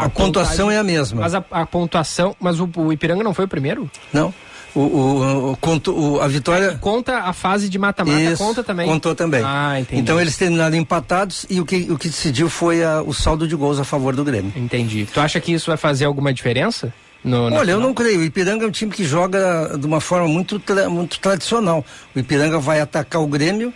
a, 0.00 0.04
a 0.04 0.08
pontuação 0.08 0.70
é 0.70 0.78
a 0.78 0.84
mesma. 0.84 1.22
Mas 1.22 1.34
a, 1.34 1.44
a 1.50 1.66
pontuação. 1.66 2.36
Mas 2.38 2.60
o, 2.60 2.70
o, 2.76 2.92
Ipiranga 2.92 3.24
não 3.24 3.34
foi 3.34 3.46
o 3.46 3.48
primeiro? 3.48 3.90
Não. 4.12 4.32
O, 4.72 4.80
o, 4.80 5.58
o, 5.88 6.20
a 6.20 6.28
vitória. 6.28 6.66
É, 6.66 6.74
conta 6.76 7.18
a 7.18 7.32
fase 7.32 7.68
de 7.68 7.76
mata-mata, 7.78 8.36
conta 8.38 8.62
também. 8.62 8.86
Contou 8.86 9.14
também. 9.14 9.42
Ah, 9.44 9.80
entendi. 9.80 10.00
Então 10.00 10.18
eles 10.20 10.36
terminaram 10.36 10.76
empatados 10.76 11.44
e 11.50 11.60
o 11.60 11.66
que, 11.66 11.90
o 11.90 11.98
que 11.98 12.08
decidiu 12.08 12.48
foi 12.48 12.84
a, 12.84 13.02
o 13.02 13.12
saldo 13.12 13.48
de 13.48 13.56
gols 13.56 13.80
a 13.80 13.84
favor 13.84 14.14
do 14.14 14.24
Grêmio. 14.24 14.52
Entendi. 14.56 15.08
Tu 15.12 15.20
acha 15.20 15.40
que 15.40 15.52
isso 15.52 15.66
vai 15.66 15.76
fazer 15.76 16.04
alguma 16.04 16.32
diferença? 16.32 16.94
No, 17.24 17.52
Olha, 17.52 17.72
eu 17.72 17.80
não 17.80 17.92
creio. 17.92 18.20
O 18.20 18.24
Ipiranga 18.24 18.64
é 18.64 18.68
um 18.68 18.70
time 18.70 18.92
que 18.92 19.04
joga 19.04 19.76
de 19.76 19.86
uma 19.86 20.00
forma 20.00 20.28
muito, 20.28 20.58
tra 20.58 20.88
muito 20.88 21.18
tradicional. 21.18 21.84
O 22.14 22.18
Ipiranga 22.18 22.58
vai 22.58 22.80
atacar 22.80 23.20
o 23.20 23.26
Grêmio 23.26 23.72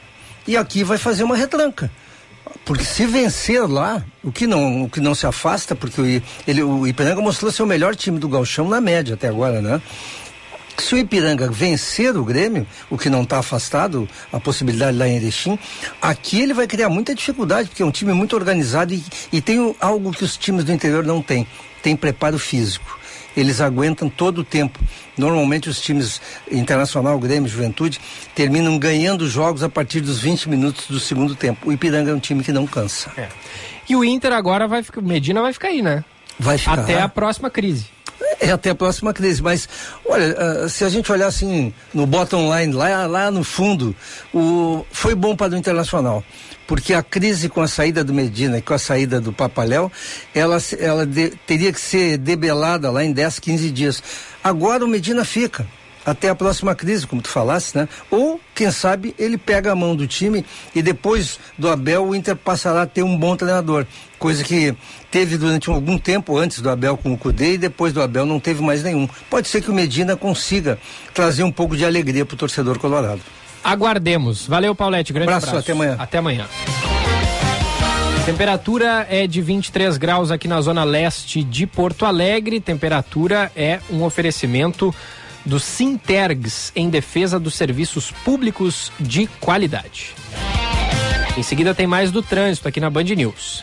e 0.46 0.56
aqui 0.56 0.82
vai 0.82 0.96
fazer 0.96 1.24
uma 1.24 1.36
retranca. 1.36 1.90
Porque 2.64 2.84
se 2.84 3.06
vencer 3.06 3.62
lá, 3.68 4.04
o 4.22 4.32
que 4.32 4.46
não, 4.46 4.82
o 4.82 4.90
que 4.90 5.00
não 5.00 5.14
se 5.14 5.26
afasta, 5.26 5.74
porque 5.74 6.00
o, 6.00 6.22
ele, 6.46 6.62
o 6.62 6.86
Ipiranga 6.86 7.20
mostrou 7.20 7.50
ser 7.52 7.62
o 7.62 7.66
melhor 7.66 7.94
time 7.94 8.18
do 8.18 8.28
Galchão 8.28 8.68
na 8.68 8.80
média 8.80 9.14
até 9.14 9.28
agora, 9.28 9.60
né? 9.60 9.80
Se 10.78 10.94
o 10.94 10.98
Ipiranga 10.98 11.50
vencer 11.50 12.16
o 12.16 12.24
Grêmio, 12.24 12.66
o 12.90 12.98
que 12.98 13.08
não 13.08 13.22
está 13.22 13.38
afastado, 13.38 14.08
a 14.32 14.38
possibilidade 14.38 14.96
lá 14.96 15.08
em 15.08 15.16
Erechim, 15.16 15.58
aqui 16.02 16.40
ele 16.40 16.52
vai 16.52 16.66
criar 16.66 16.88
muita 16.88 17.14
dificuldade, 17.14 17.68
porque 17.68 17.82
é 17.82 17.86
um 17.86 17.90
time 17.90 18.12
muito 18.12 18.36
organizado 18.36 18.92
e, 18.92 19.02
e 19.32 19.40
tem 19.40 19.74
algo 19.80 20.12
que 20.12 20.24
os 20.24 20.36
times 20.36 20.64
do 20.64 20.72
interior 20.72 21.04
não 21.04 21.22
têm, 21.22 21.46
tem 21.82 21.96
preparo 21.96 22.38
físico 22.38 22.98
eles 23.36 23.60
aguentam 23.60 24.08
todo 24.08 24.38
o 24.38 24.44
tempo. 24.44 24.78
Normalmente 25.16 25.68
os 25.68 25.80
times 25.80 26.20
internacional, 26.50 27.18
Grêmio, 27.18 27.48
Juventude, 27.48 28.00
terminam 28.34 28.78
ganhando 28.78 29.28
jogos 29.28 29.62
a 29.62 29.68
partir 29.68 30.00
dos 30.00 30.20
20 30.20 30.48
minutos 30.48 30.86
do 30.88 30.98
segundo 30.98 31.34
tempo. 31.34 31.68
O 31.68 31.72
Ipiranga 31.72 32.10
é 32.10 32.14
um 32.14 32.18
time 32.18 32.42
que 32.42 32.52
não 32.52 32.66
cansa. 32.66 33.10
É. 33.16 33.28
E 33.88 33.94
o 33.94 34.04
Inter 34.04 34.32
agora 34.32 34.66
vai 34.66 34.82
ficar, 34.82 35.00
Medina 35.00 35.40
vai 35.40 35.52
ficar 35.52 35.68
aí, 35.68 35.82
né? 35.82 36.04
Vai 36.38 36.58
ficar. 36.58 36.80
Até 36.80 37.00
a 37.00 37.08
próxima 37.08 37.50
crise. 37.50 37.95
É 38.38 38.50
até 38.50 38.70
a 38.70 38.74
próxima 38.74 39.12
crise, 39.12 39.42
mas 39.42 39.68
olha, 40.04 40.36
uh, 40.64 40.68
se 40.68 40.84
a 40.84 40.88
gente 40.88 41.10
olhar 41.10 41.26
assim 41.26 41.72
no 41.94 42.06
bottom 42.06 42.54
line, 42.54 42.72
lá, 42.72 43.06
lá 43.06 43.30
no 43.30 43.42
fundo, 43.42 43.94
o, 44.32 44.84
foi 44.90 45.14
bom 45.14 45.34
para 45.34 45.54
o 45.54 45.56
Internacional 45.56 46.22
porque 46.66 46.92
a 46.92 47.02
crise 47.02 47.48
com 47.48 47.60
a 47.60 47.68
saída 47.68 48.02
do 48.02 48.12
Medina 48.12 48.58
e 48.58 48.62
com 48.62 48.74
a 48.74 48.78
saída 48.78 49.20
do 49.20 49.32
Papaléu, 49.32 49.90
ela, 50.34 50.58
ela 50.78 51.06
de, 51.06 51.30
teria 51.46 51.72
que 51.72 51.80
ser 51.80 52.18
debelada 52.18 52.90
lá 52.90 53.04
em 53.04 53.12
10, 53.12 53.38
15 53.38 53.70
dias. 53.70 54.02
Agora 54.42 54.84
o 54.84 54.88
Medina 54.88 55.24
fica 55.24 55.64
até 56.06 56.28
a 56.28 56.34
próxima 56.34 56.74
crise, 56.74 57.06
como 57.06 57.20
tu 57.20 57.28
falasse, 57.28 57.76
né? 57.76 57.88
Ou, 58.10 58.40
quem 58.54 58.70
sabe, 58.70 59.12
ele 59.18 59.36
pega 59.36 59.72
a 59.72 59.74
mão 59.74 59.96
do 59.96 60.06
time 60.06 60.46
e 60.74 60.80
depois 60.80 61.40
do 61.58 61.68
Abel 61.68 62.06
o 62.06 62.14
Inter 62.14 62.36
passará 62.36 62.82
a 62.82 62.86
ter 62.86 63.02
um 63.02 63.18
bom 63.18 63.36
treinador. 63.36 63.84
Coisa 64.18 64.44
que 64.44 64.74
teve 65.10 65.36
durante 65.36 65.68
algum 65.68 65.98
tempo 65.98 66.38
antes 66.38 66.60
do 66.60 66.70
Abel 66.70 66.96
com 66.96 67.12
o 67.12 67.18
Cudê 67.18 67.54
e 67.54 67.58
depois 67.58 67.92
do 67.92 68.00
Abel 68.00 68.24
não 68.24 68.38
teve 68.38 68.62
mais 68.62 68.84
nenhum. 68.84 69.08
Pode 69.28 69.48
ser 69.48 69.60
que 69.60 69.70
o 69.70 69.74
Medina 69.74 70.16
consiga 70.16 70.78
trazer 71.12 71.42
um 71.42 71.52
pouco 71.52 71.76
de 71.76 71.84
alegria 71.84 72.24
para 72.24 72.34
o 72.34 72.38
torcedor 72.38 72.78
colorado. 72.78 73.20
Aguardemos. 73.64 74.46
Valeu, 74.46 74.74
Paulette. 74.76 75.12
Grande 75.12 75.32
abraço. 75.32 75.48
abraço. 75.48 75.64
Até 75.64 75.72
amanhã. 75.72 75.96
Até 75.98 76.18
amanhã. 76.18 76.46
Temperatura 78.26 79.06
é 79.08 79.24
de 79.24 79.40
23 79.40 79.96
graus 79.96 80.32
aqui 80.32 80.48
na 80.48 80.60
zona 80.60 80.82
leste 80.82 81.44
de 81.44 81.64
Porto 81.64 82.04
Alegre. 82.04 82.60
Temperatura 82.60 83.52
é 83.54 83.78
um 83.88 84.02
oferecimento 84.02 84.92
do 85.46 85.58
Sintergs 85.58 86.72
em 86.74 86.90
defesa 86.90 87.38
dos 87.38 87.54
serviços 87.54 88.10
públicos 88.10 88.92
de 89.00 89.26
qualidade. 89.40 90.14
Em 91.38 91.42
seguida 91.42 91.74
tem 91.74 91.86
mais 91.86 92.10
do 92.10 92.22
trânsito 92.22 92.66
aqui 92.66 92.80
na 92.80 92.90
Band 92.90 93.04
News. 93.04 93.62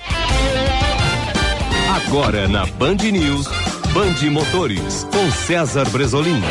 Agora 1.96 2.48
na 2.48 2.66
Band 2.66 2.98
News, 3.12 3.48
Band 3.94 4.32
Motores 4.32 5.06
com 5.12 5.32
César 5.32 5.90
Bresolim. 5.90 6.42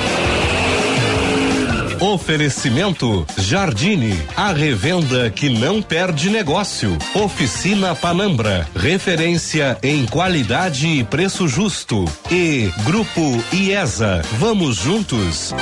Oferecimento 2.03 3.25
Jardine, 3.39 4.21
a 4.37 4.53
revenda 4.53 5.31
que 5.31 5.49
não 5.49 5.81
perde 5.81 6.31
negócio. 6.31 6.99
Oficina 7.15 7.95
Panambra, 7.95 8.69
referência 8.75 9.79
em 9.85 10.05
qualidade 10.07 10.89
e 10.89 11.05
preço 11.05 11.47
justo. 11.47 12.05
E 12.29 12.73
Grupo 12.83 13.21
IESA, 13.53 14.21
vamos 14.33 14.79
juntos. 14.79 15.55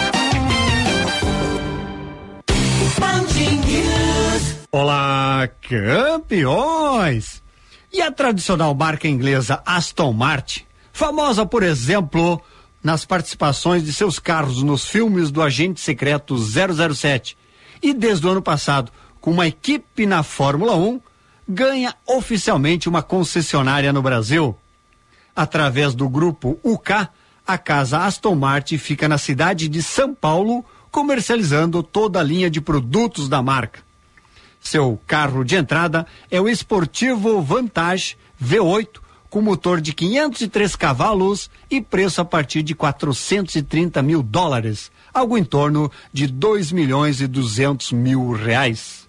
Olá, 4.72 5.46
campeões! 5.60 7.42
E 7.92 8.00
a 8.00 8.10
tradicional 8.10 8.74
marca 8.74 9.06
inglesa 9.06 9.62
Aston 9.66 10.14
Martin, 10.14 10.62
famosa 10.90 11.44
por 11.44 11.62
exemplo 11.62 12.42
nas 12.82 13.04
participações 13.04 13.84
de 13.84 13.92
seus 13.92 14.18
carros 14.18 14.62
nos 14.62 14.86
filmes 14.86 15.30
do 15.30 15.42
Agente 15.42 15.80
Secreto 15.80 16.36
007 16.36 17.36
e 17.82 17.92
desde 17.92 18.26
o 18.26 18.30
ano 18.30 18.42
passado 18.42 18.90
com 19.20 19.30
uma 19.30 19.46
equipe 19.46 20.06
na 20.06 20.22
Fórmula 20.22 20.74
1, 20.76 21.00
ganha 21.48 21.94
oficialmente 22.06 22.88
uma 22.88 23.02
concessionária 23.02 23.92
no 23.92 24.00
Brasil. 24.00 24.56
Através 25.36 25.94
do 25.94 26.08
grupo 26.08 26.58
UK, 26.64 27.08
a 27.46 27.58
casa 27.58 28.04
Aston 28.04 28.34
Martin 28.34 28.78
fica 28.78 29.08
na 29.08 29.18
cidade 29.18 29.68
de 29.68 29.82
São 29.82 30.14
Paulo, 30.14 30.64
comercializando 30.90 31.82
toda 31.82 32.20
a 32.20 32.22
linha 32.22 32.50
de 32.50 32.60
produtos 32.60 33.28
da 33.28 33.42
marca. 33.42 33.80
Seu 34.60 35.00
carro 35.06 35.44
de 35.44 35.56
entrada 35.56 36.06
é 36.30 36.40
o 36.40 36.48
esportivo 36.48 37.40
Vantage 37.42 38.16
V8 38.42 39.00
com 39.30 39.40
motor 39.40 39.80
de 39.80 39.94
503 39.94 40.74
cavalos 40.74 41.48
e 41.70 41.80
preço 41.80 42.20
a 42.20 42.24
partir 42.24 42.64
de 42.64 42.74
430 42.74 44.02
mil 44.02 44.24
dólares, 44.24 44.90
algo 45.14 45.38
em 45.38 45.44
torno 45.44 45.90
de 46.12 46.26
2 46.26 46.72
milhões 46.72 47.20
e 47.20 47.28
200 47.28 47.92
mil 47.92 48.32
reais. 48.32 49.08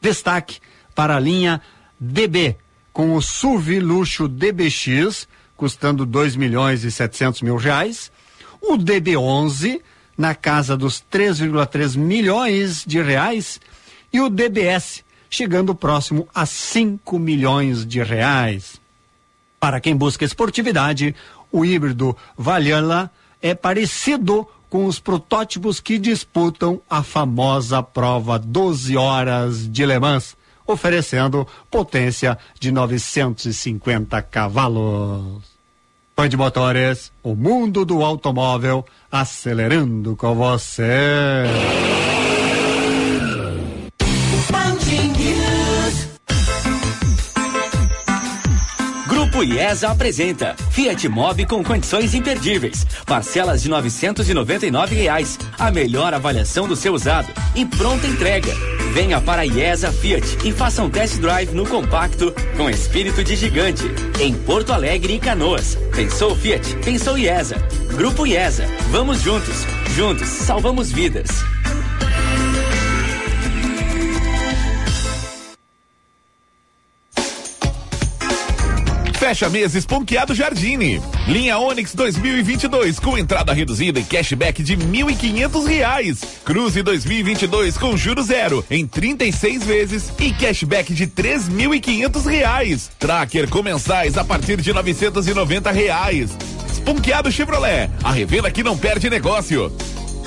Destaque 0.00 0.60
para 0.94 1.16
a 1.16 1.20
linha 1.20 1.62
DB, 1.98 2.56
com 2.92 3.16
o 3.16 3.22
SUV 3.22 3.80
luxo 3.80 4.28
DBX, 4.28 5.26
custando 5.56 6.04
2 6.04 6.36
milhões 6.36 6.84
e 6.84 6.90
700 6.90 7.40
mil 7.40 7.56
reais. 7.56 8.12
O 8.60 8.76
DB11, 8.76 9.80
na 10.18 10.34
casa 10.34 10.76
dos 10.76 11.02
3,3 11.10 11.96
milhões 11.96 12.84
de 12.86 13.00
reais. 13.00 13.58
E 14.12 14.20
o 14.20 14.28
DBS, 14.28 15.02
chegando 15.30 15.74
próximo 15.74 16.28
a 16.34 16.44
5 16.44 17.18
milhões 17.18 17.86
de 17.86 18.02
reais. 18.02 18.81
Para 19.62 19.80
quem 19.80 19.94
busca 19.94 20.24
esportividade, 20.24 21.14
o 21.52 21.64
híbrido 21.64 22.16
Valhalla 22.36 23.08
é 23.40 23.54
parecido 23.54 24.44
com 24.68 24.86
os 24.86 24.98
protótipos 24.98 25.78
que 25.78 26.00
disputam 26.00 26.80
a 26.90 27.04
famosa 27.04 27.80
prova 27.80 28.40
12 28.40 28.96
horas 28.96 29.70
de 29.70 29.86
Le 29.86 30.00
Mans, 30.00 30.36
oferecendo 30.66 31.46
potência 31.70 32.36
de 32.58 32.72
950 32.72 34.20
cavalos. 34.22 35.44
Fã 36.16 36.28
de 36.28 36.36
motores, 36.36 37.12
o 37.22 37.36
mundo 37.36 37.84
do 37.84 38.02
automóvel 38.02 38.84
acelerando 39.12 40.16
com 40.16 40.34
você. 40.34 41.44
Grupo 49.42 49.54
IESA 49.54 49.88
apresenta 49.88 50.54
Fiat 50.70 51.08
Mobi 51.08 51.44
com 51.44 51.64
condições 51.64 52.14
imperdíveis. 52.14 52.86
Parcelas 53.04 53.60
de 53.60 53.68
999 53.68 54.94
reais. 54.94 55.36
A 55.58 55.68
melhor 55.68 56.14
avaliação 56.14 56.68
do 56.68 56.76
seu 56.76 56.94
usado 56.94 57.28
e 57.56 57.66
pronta 57.66 58.06
entrega. 58.06 58.54
Venha 58.92 59.20
para 59.20 59.42
a 59.42 59.46
IESA 59.46 59.90
Fiat 59.90 60.38
e 60.44 60.52
faça 60.52 60.80
um 60.80 60.88
test 60.88 61.18
drive 61.18 61.52
no 61.54 61.66
compacto 61.66 62.32
com 62.56 62.70
espírito 62.70 63.24
de 63.24 63.34
gigante. 63.34 63.82
Em 64.20 64.32
Porto 64.32 64.72
Alegre 64.72 65.14
e 65.14 65.18
Canoas. 65.18 65.76
Pensou 65.92 66.36
Fiat? 66.36 66.76
Pensou 66.76 67.18
IESA. 67.18 67.56
Grupo 67.96 68.24
IESA. 68.24 68.64
Vamos 68.90 69.22
juntos. 69.22 69.66
Juntos 69.96 70.28
salvamos 70.28 70.92
vidas. 70.92 71.28
Fecha 79.32 79.48
mês 79.48 79.74
Esponqueado 79.74 80.34
Jardine. 80.34 81.00
Linha 81.26 81.56
Onix 81.56 81.94
2022 81.94 82.98
com 82.98 83.16
entrada 83.16 83.54
reduzida 83.54 83.98
e 83.98 84.04
cashback 84.04 84.62
de 84.62 84.76
1.500 84.76 85.66
reais. 85.66 86.20
Cruze 86.44 86.82
2022 86.82 87.78
com 87.78 87.96
juros 87.96 88.26
zero 88.26 88.62
em 88.70 88.86
36 88.86 89.64
vezes 89.64 90.12
e 90.20 90.34
cashback 90.34 90.92
de 90.92 91.06
3.500 91.06 92.26
reais. 92.26 92.90
Tracker 92.98 93.48
com 93.48 93.62
mensais 93.62 94.18
a 94.18 94.24
partir 94.24 94.60
de 94.60 94.70
990 94.70 95.70
reais. 95.70 96.36
Esponqueado 96.70 97.32
Chevrolet, 97.32 97.88
a 98.04 98.12
revenda 98.12 98.50
que 98.50 98.62
não 98.62 98.76
perde 98.76 99.08
negócio. 99.08 99.74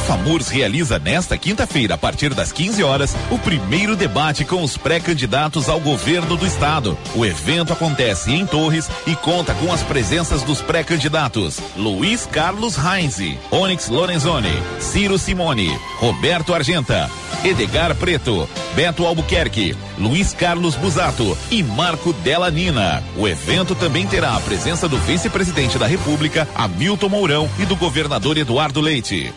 FAMURS 0.00 0.48
realiza 0.48 0.98
nesta 0.98 1.36
quinta-feira, 1.36 1.94
a 1.94 1.98
partir 1.98 2.34
das 2.34 2.52
15 2.52 2.82
horas, 2.82 3.16
o 3.30 3.38
primeiro 3.38 3.94
debate 3.94 4.44
com 4.44 4.62
os 4.62 4.76
pré-candidatos 4.76 5.68
ao 5.68 5.80
governo 5.80 6.36
do 6.36 6.46
estado. 6.46 6.96
O 7.14 7.24
evento 7.24 7.72
acontece 7.72 8.32
em 8.32 8.44
Torres 8.46 8.88
e 9.06 9.14
conta 9.16 9.54
com 9.54 9.72
as 9.72 9.82
presenças 9.82 10.42
dos 10.42 10.60
pré-candidatos 10.60 11.60
Luiz 11.76 12.26
Carlos 12.26 12.76
Heinze, 12.76 13.38
Onyx 13.50 13.88
Lorenzoni, 13.88 14.62
Ciro 14.78 15.18
Simone, 15.18 15.78
Roberto 15.98 16.54
Argenta, 16.54 17.10
Edgar 17.44 17.94
Preto, 17.94 18.48
Beto 18.74 19.06
Albuquerque, 19.06 19.74
Luiz 19.98 20.32
Carlos 20.32 20.74
Busato 20.74 21.36
e 21.50 21.62
Marco 21.62 22.12
Della 22.12 22.50
Nina. 22.50 23.02
O 23.16 23.26
evento 23.26 23.74
também 23.74 24.06
terá 24.06 24.36
a 24.36 24.40
presença 24.40 24.88
do 24.88 24.98
vice-presidente 24.98 25.78
da 25.78 25.86
República, 25.86 26.46
Hamilton 26.54 27.08
Mourão, 27.08 27.50
e 27.58 27.64
do 27.64 27.76
governador 27.76 28.36
Eduardo 28.36 28.80
Leite. 28.80 29.32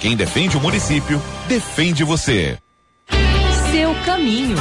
Quem 0.00 0.16
defende 0.16 0.56
o 0.56 0.60
município, 0.60 1.20
defende 1.46 2.04
você. 2.04 2.58
Seu 3.70 3.94
caminho. 4.04 4.56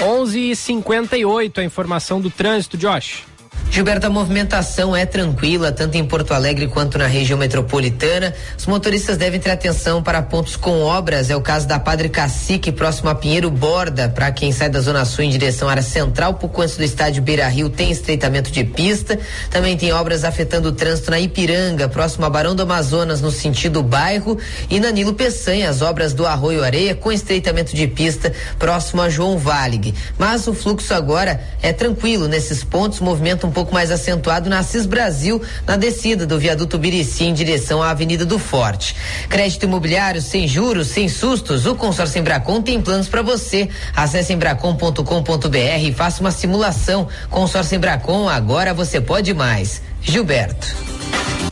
11:58 0.00 1.58
a 1.58 1.64
informação 1.64 2.20
do 2.20 2.30
trânsito, 2.30 2.76
Josh. 2.76 3.24
Gilberto, 3.70 4.06
a 4.06 4.10
movimentação 4.10 4.96
é 4.96 5.04
tranquila, 5.04 5.70
tanto 5.70 5.96
em 5.96 6.04
Porto 6.04 6.32
Alegre 6.32 6.66
quanto 6.66 6.96
na 6.96 7.06
região 7.06 7.38
metropolitana. 7.38 8.34
Os 8.56 8.66
motoristas 8.66 9.18
devem 9.18 9.38
ter 9.38 9.50
atenção 9.50 10.02
para 10.02 10.22
pontos 10.22 10.56
com 10.56 10.82
obras. 10.82 11.28
É 11.28 11.36
o 11.36 11.40
caso 11.42 11.68
da 11.68 11.78
Padre 11.78 12.08
Cacique, 12.08 12.72
próximo 12.72 13.10
a 13.10 13.14
Pinheiro 13.14 13.50
Borda. 13.50 14.08
Para 14.08 14.32
quem 14.32 14.52
sai 14.52 14.70
da 14.70 14.80
Zona 14.80 15.04
Sul 15.04 15.24
em 15.24 15.30
direção 15.30 15.68
à 15.68 15.72
área 15.72 15.82
central, 15.82 16.34
pouco 16.34 16.62
antes 16.62 16.78
do 16.78 16.82
estádio 16.82 17.22
Beira 17.22 17.46
Rio, 17.46 17.68
tem 17.68 17.90
estreitamento 17.90 18.50
de 18.50 18.64
pista. 18.64 19.18
Também 19.50 19.76
tem 19.76 19.92
obras 19.92 20.24
afetando 20.24 20.70
o 20.70 20.72
trânsito 20.72 21.10
na 21.10 21.20
Ipiranga, 21.20 21.88
próximo 21.88 22.24
a 22.24 22.30
Barão 22.30 22.56
do 22.56 22.62
Amazonas, 22.62 23.20
no 23.20 23.30
sentido 23.30 23.82
bairro. 23.82 24.38
E 24.70 24.80
na 24.80 24.90
Nilo 24.90 25.12
Peçanha, 25.12 25.68
as 25.68 25.82
obras 25.82 26.14
do 26.14 26.26
Arroio 26.26 26.64
Areia, 26.64 26.94
com 26.94 27.12
estreitamento 27.12 27.76
de 27.76 27.86
pista, 27.86 28.32
próximo 28.58 29.02
a 29.02 29.10
João 29.10 29.36
Valig. 29.36 29.94
Mas 30.18 30.48
o 30.48 30.54
fluxo 30.54 30.94
agora 30.94 31.40
é 31.62 31.72
tranquilo 31.72 32.26
nesses 32.26 32.64
pontos, 32.64 32.98
movimento 32.98 33.46
um 33.46 33.57
pouco 33.58 33.74
mais 33.74 33.90
acentuado 33.90 34.48
na 34.48 34.60
Assis 34.60 34.86
Brasil, 34.86 35.42
na 35.66 35.76
descida 35.76 36.24
do 36.24 36.38
viaduto 36.38 36.78
Birici 36.78 37.24
em 37.24 37.34
direção 37.34 37.82
à 37.82 37.90
Avenida 37.90 38.24
do 38.24 38.38
Forte. 38.38 38.94
Crédito 39.28 39.64
imobiliário 39.64 40.22
sem 40.22 40.46
juros, 40.46 40.86
sem 40.86 41.08
sustos, 41.08 41.66
o 41.66 41.74
consórcio 41.74 42.20
Embracon 42.20 42.62
tem 42.62 42.80
planos 42.80 43.08
para 43.08 43.20
você. 43.20 43.68
Acesse 43.96 44.32
embracon.com.br 44.32 45.80
e 45.82 45.92
faça 45.92 46.20
uma 46.20 46.30
simulação. 46.30 47.08
Consórcio 47.28 47.74
Embracon, 47.74 48.28
agora 48.28 48.72
você 48.72 49.00
pode 49.00 49.34
mais. 49.34 49.82
Gilberto. 50.00 51.47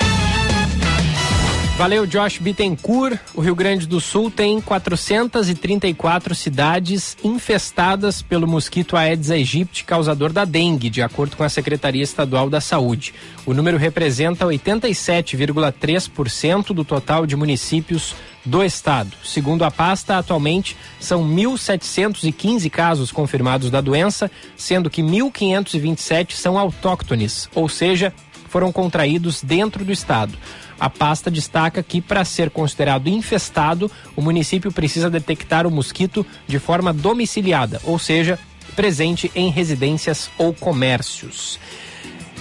Valeu, 1.77 2.07
Josh 2.07 2.39
Bittencourt. 2.39 3.19
O 3.35 3.43
Rio 3.43 3.55
Grande 3.55 3.87
do 3.87 4.01
Sul 4.01 4.31
tem 4.31 4.63
434 4.63 6.35
cidades 6.35 7.15
infestadas 7.23 8.23
pelo 8.23 8.49
mosquito 8.49 8.97
Aedes 8.97 9.31
aegypti, 9.31 9.85
causador 9.85 10.33
da 10.33 10.47
dengue, 10.47 10.89
de 10.89 11.03
acordo 11.03 11.37
com 11.37 11.45
a 11.45 11.51
Secretaria 11.51 12.03
Estadual 12.03 12.49
da 12.49 12.63
Saúde. 12.63 13.13
O 13.45 13.53
número 13.53 13.77
representa 13.77 14.47
87,3% 14.47 16.69
do 16.69 16.83
total 16.83 17.27
de 17.27 17.37
municípios 17.37 18.15
do 18.43 18.65
estado. 18.65 19.13
Segundo 19.23 19.63
a 19.63 19.71
pasta, 19.71 20.17
atualmente 20.17 20.75
são 20.99 21.23
1.715 21.29 22.71
casos 22.71 23.13
confirmados 23.13 23.71
da 23.71 23.83
doença, 23.83 24.31
sendo 24.57 24.89
que 24.89 25.03
1.527 25.03 26.33
são 26.33 26.59
autóctones, 26.59 27.51
ou 27.55 27.69
seja, 27.69 28.15
foram 28.49 28.73
contraídos 28.73 29.43
dentro 29.43 29.85
do 29.85 29.93
estado. 29.93 30.33
A 30.79 30.91
pasta 30.91 31.31
destaca 31.31 31.83
que, 31.83 32.01
para 32.01 32.25
ser 32.25 32.51
considerado 32.51 33.09
infestado, 33.09 33.91
o 34.15 34.21
município 34.21 34.71
precisa 34.71 35.09
detectar 35.09 35.67
o 35.67 35.71
mosquito 35.71 36.25
de 36.47 36.59
forma 36.59 36.93
domiciliada, 36.93 37.81
ou 37.85 37.99
seja, 37.99 38.39
presente 38.75 39.31
em 39.35 39.51
residências 39.51 40.31
ou 40.37 40.53
comércios. 40.53 41.59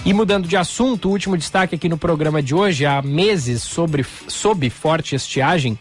E 0.04 0.12
mudando 0.12 0.46
de 0.46 0.56
assunto, 0.56 1.08
o 1.08 1.12
último 1.12 1.36
destaque 1.36 1.74
aqui 1.74 1.88
no 1.88 1.98
programa 1.98 2.42
de 2.42 2.54
hoje, 2.54 2.84
há 2.84 3.02
meses 3.02 3.62
sobre, 3.62 4.04
sob 4.28 4.68
forte 4.70 5.16
estiagem, 5.16 5.78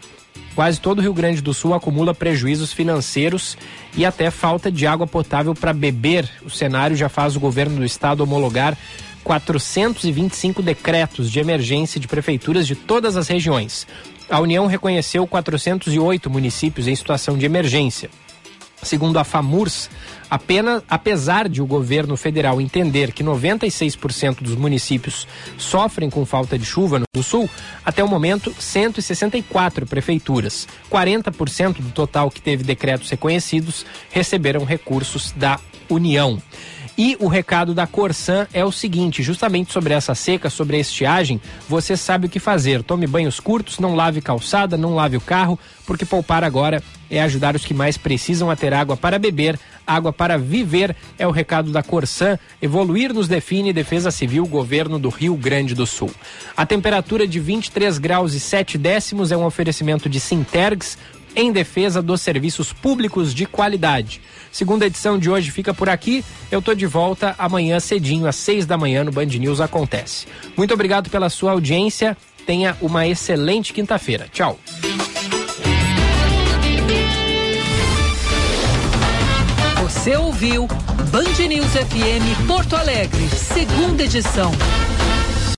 Quase 0.55 0.79
todo 0.79 0.99
o 0.99 1.01
Rio 1.01 1.13
Grande 1.13 1.41
do 1.41 1.53
Sul 1.53 1.73
acumula 1.73 2.15
prejuízos 2.15 2.71
financeiros 2.71 3.57
e 3.93 4.05
até 4.05 4.31
falta 4.31 4.71
de 4.71 4.87
água 4.87 5.05
potável 5.05 5.53
para 5.53 5.73
beber. 5.73 6.29
O 6.45 6.49
cenário 6.49 6.95
já 6.95 7.09
faz 7.09 7.35
o 7.35 7.41
governo 7.41 7.75
do 7.75 7.83
estado 7.83 8.23
homologar 8.23 8.77
425 9.25 10.61
decretos 10.61 11.31
de 11.31 11.39
emergência 11.39 11.99
de 11.99 12.07
prefeituras 12.07 12.67
de 12.67 12.75
todas 12.75 13.17
as 13.17 13.27
regiões. 13.27 13.87
A 14.29 14.39
União 14.39 14.67
reconheceu 14.67 15.25
408 15.25 16.29
municípios 16.29 16.87
em 16.87 16.95
situação 16.95 17.35
de 17.35 17.45
emergência. 17.45 18.09
Segundo 18.83 19.17
a 19.17 19.23
FAMURS, 19.23 19.89
apenas, 20.29 20.83
apesar 20.87 21.49
de 21.49 21.59
o 21.59 21.65
governo 21.65 22.15
federal 22.15 22.61
entender 22.61 23.11
que 23.11 23.23
96% 23.23 24.43
dos 24.43 24.55
municípios 24.55 25.27
sofrem 25.57 26.07
com 26.07 26.23
falta 26.23 26.55
de 26.55 26.65
chuva 26.65 26.99
no 26.99 27.23
sul, 27.23 27.49
até 27.83 28.03
o 28.03 28.07
momento 28.07 28.53
164 28.59 29.87
prefeituras, 29.87 30.67
40% 30.91 31.77
do 31.77 31.89
total 31.89 32.29
que 32.29 32.41
teve 32.41 32.63
decretos 32.63 33.09
reconhecidos, 33.09 33.87
receberam 34.11 34.63
recursos 34.65 35.31
da 35.31 35.59
União. 35.89 36.39
E 36.97 37.17
o 37.19 37.27
recado 37.27 37.73
da 37.73 37.85
Corsan 37.85 38.47
é 38.53 38.63
o 38.63 38.71
seguinte: 38.71 39.21
justamente 39.21 39.71
sobre 39.71 39.93
essa 39.93 40.15
seca, 40.15 40.49
sobre 40.49 40.77
a 40.77 40.79
estiagem, 40.79 41.41
você 41.67 41.97
sabe 41.97 42.27
o 42.27 42.29
que 42.29 42.39
fazer. 42.39 42.83
Tome 42.83 43.05
banhos 43.05 43.39
curtos, 43.39 43.79
não 43.79 43.95
lave 43.95 44.21
calçada, 44.21 44.77
não 44.77 44.95
lave 44.95 45.17
o 45.17 45.21
carro, 45.21 45.59
porque 45.85 46.05
poupar 46.05 46.43
agora 46.43 46.81
é 47.09 47.21
ajudar 47.21 47.55
os 47.55 47.65
que 47.65 47.73
mais 47.73 47.97
precisam 47.97 48.49
a 48.49 48.55
ter 48.55 48.73
água 48.73 48.97
para 48.97 49.19
beber, 49.19 49.59
água 49.85 50.11
para 50.13 50.37
viver. 50.37 50.95
É 51.19 51.27
o 51.27 51.31
recado 51.31 51.71
da 51.71 51.83
Corsan. 51.83 52.39
Evoluir 52.61 53.13
nos 53.13 53.27
define 53.27 53.73
Defesa 53.73 54.09
Civil, 54.09 54.45
Governo 54.47 54.97
do 54.97 55.09
Rio 55.09 55.35
Grande 55.35 55.75
do 55.75 55.85
Sul. 55.85 56.11
A 56.55 56.65
temperatura 56.65 57.27
de 57.27 57.39
23 57.39 57.97
graus 57.97 58.33
e 58.33 58.39
7 58.39 58.77
décimos 58.77 59.31
é 59.31 59.37
um 59.37 59.45
oferecimento 59.45 60.09
de 60.09 60.19
Sintergs 60.19 60.97
em 61.35 61.51
defesa 61.51 62.01
dos 62.01 62.21
serviços 62.21 62.71
públicos 62.71 63.33
de 63.33 63.45
qualidade. 63.45 64.21
Segunda 64.51 64.85
edição 64.85 65.19
de 65.19 65.29
hoje 65.29 65.51
fica 65.51 65.73
por 65.73 65.89
aqui. 65.89 66.23
Eu 66.51 66.61
tô 66.61 66.73
de 66.73 66.85
volta 66.85 67.35
amanhã 67.37 67.79
cedinho, 67.79 68.27
às 68.27 68.35
seis 68.35 68.65
da 68.65 68.77
manhã, 68.77 69.03
no 69.03 69.11
Band 69.11 69.25
News 69.25 69.59
Acontece. 69.59 70.27
Muito 70.55 70.73
obrigado 70.73 71.09
pela 71.09 71.29
sua 71.29 71.51
audiência. 71.51 72.15
Tenha 72.45 72.77
uma 72.81 73.07
excelente 73.07 73.73
quinta-feira. 73.73 74.27
Tchau. 74.31 74.59
Você 79.81 80.15
ouviu 80.15 80.67
Band 81.11 81.47
News 81.47 81.71
FM 81.71 82.47
Porto 82.47 82.75
Alegre, 82.75 83.27
segunda 83.29 84.03
edição. 84.03 84.51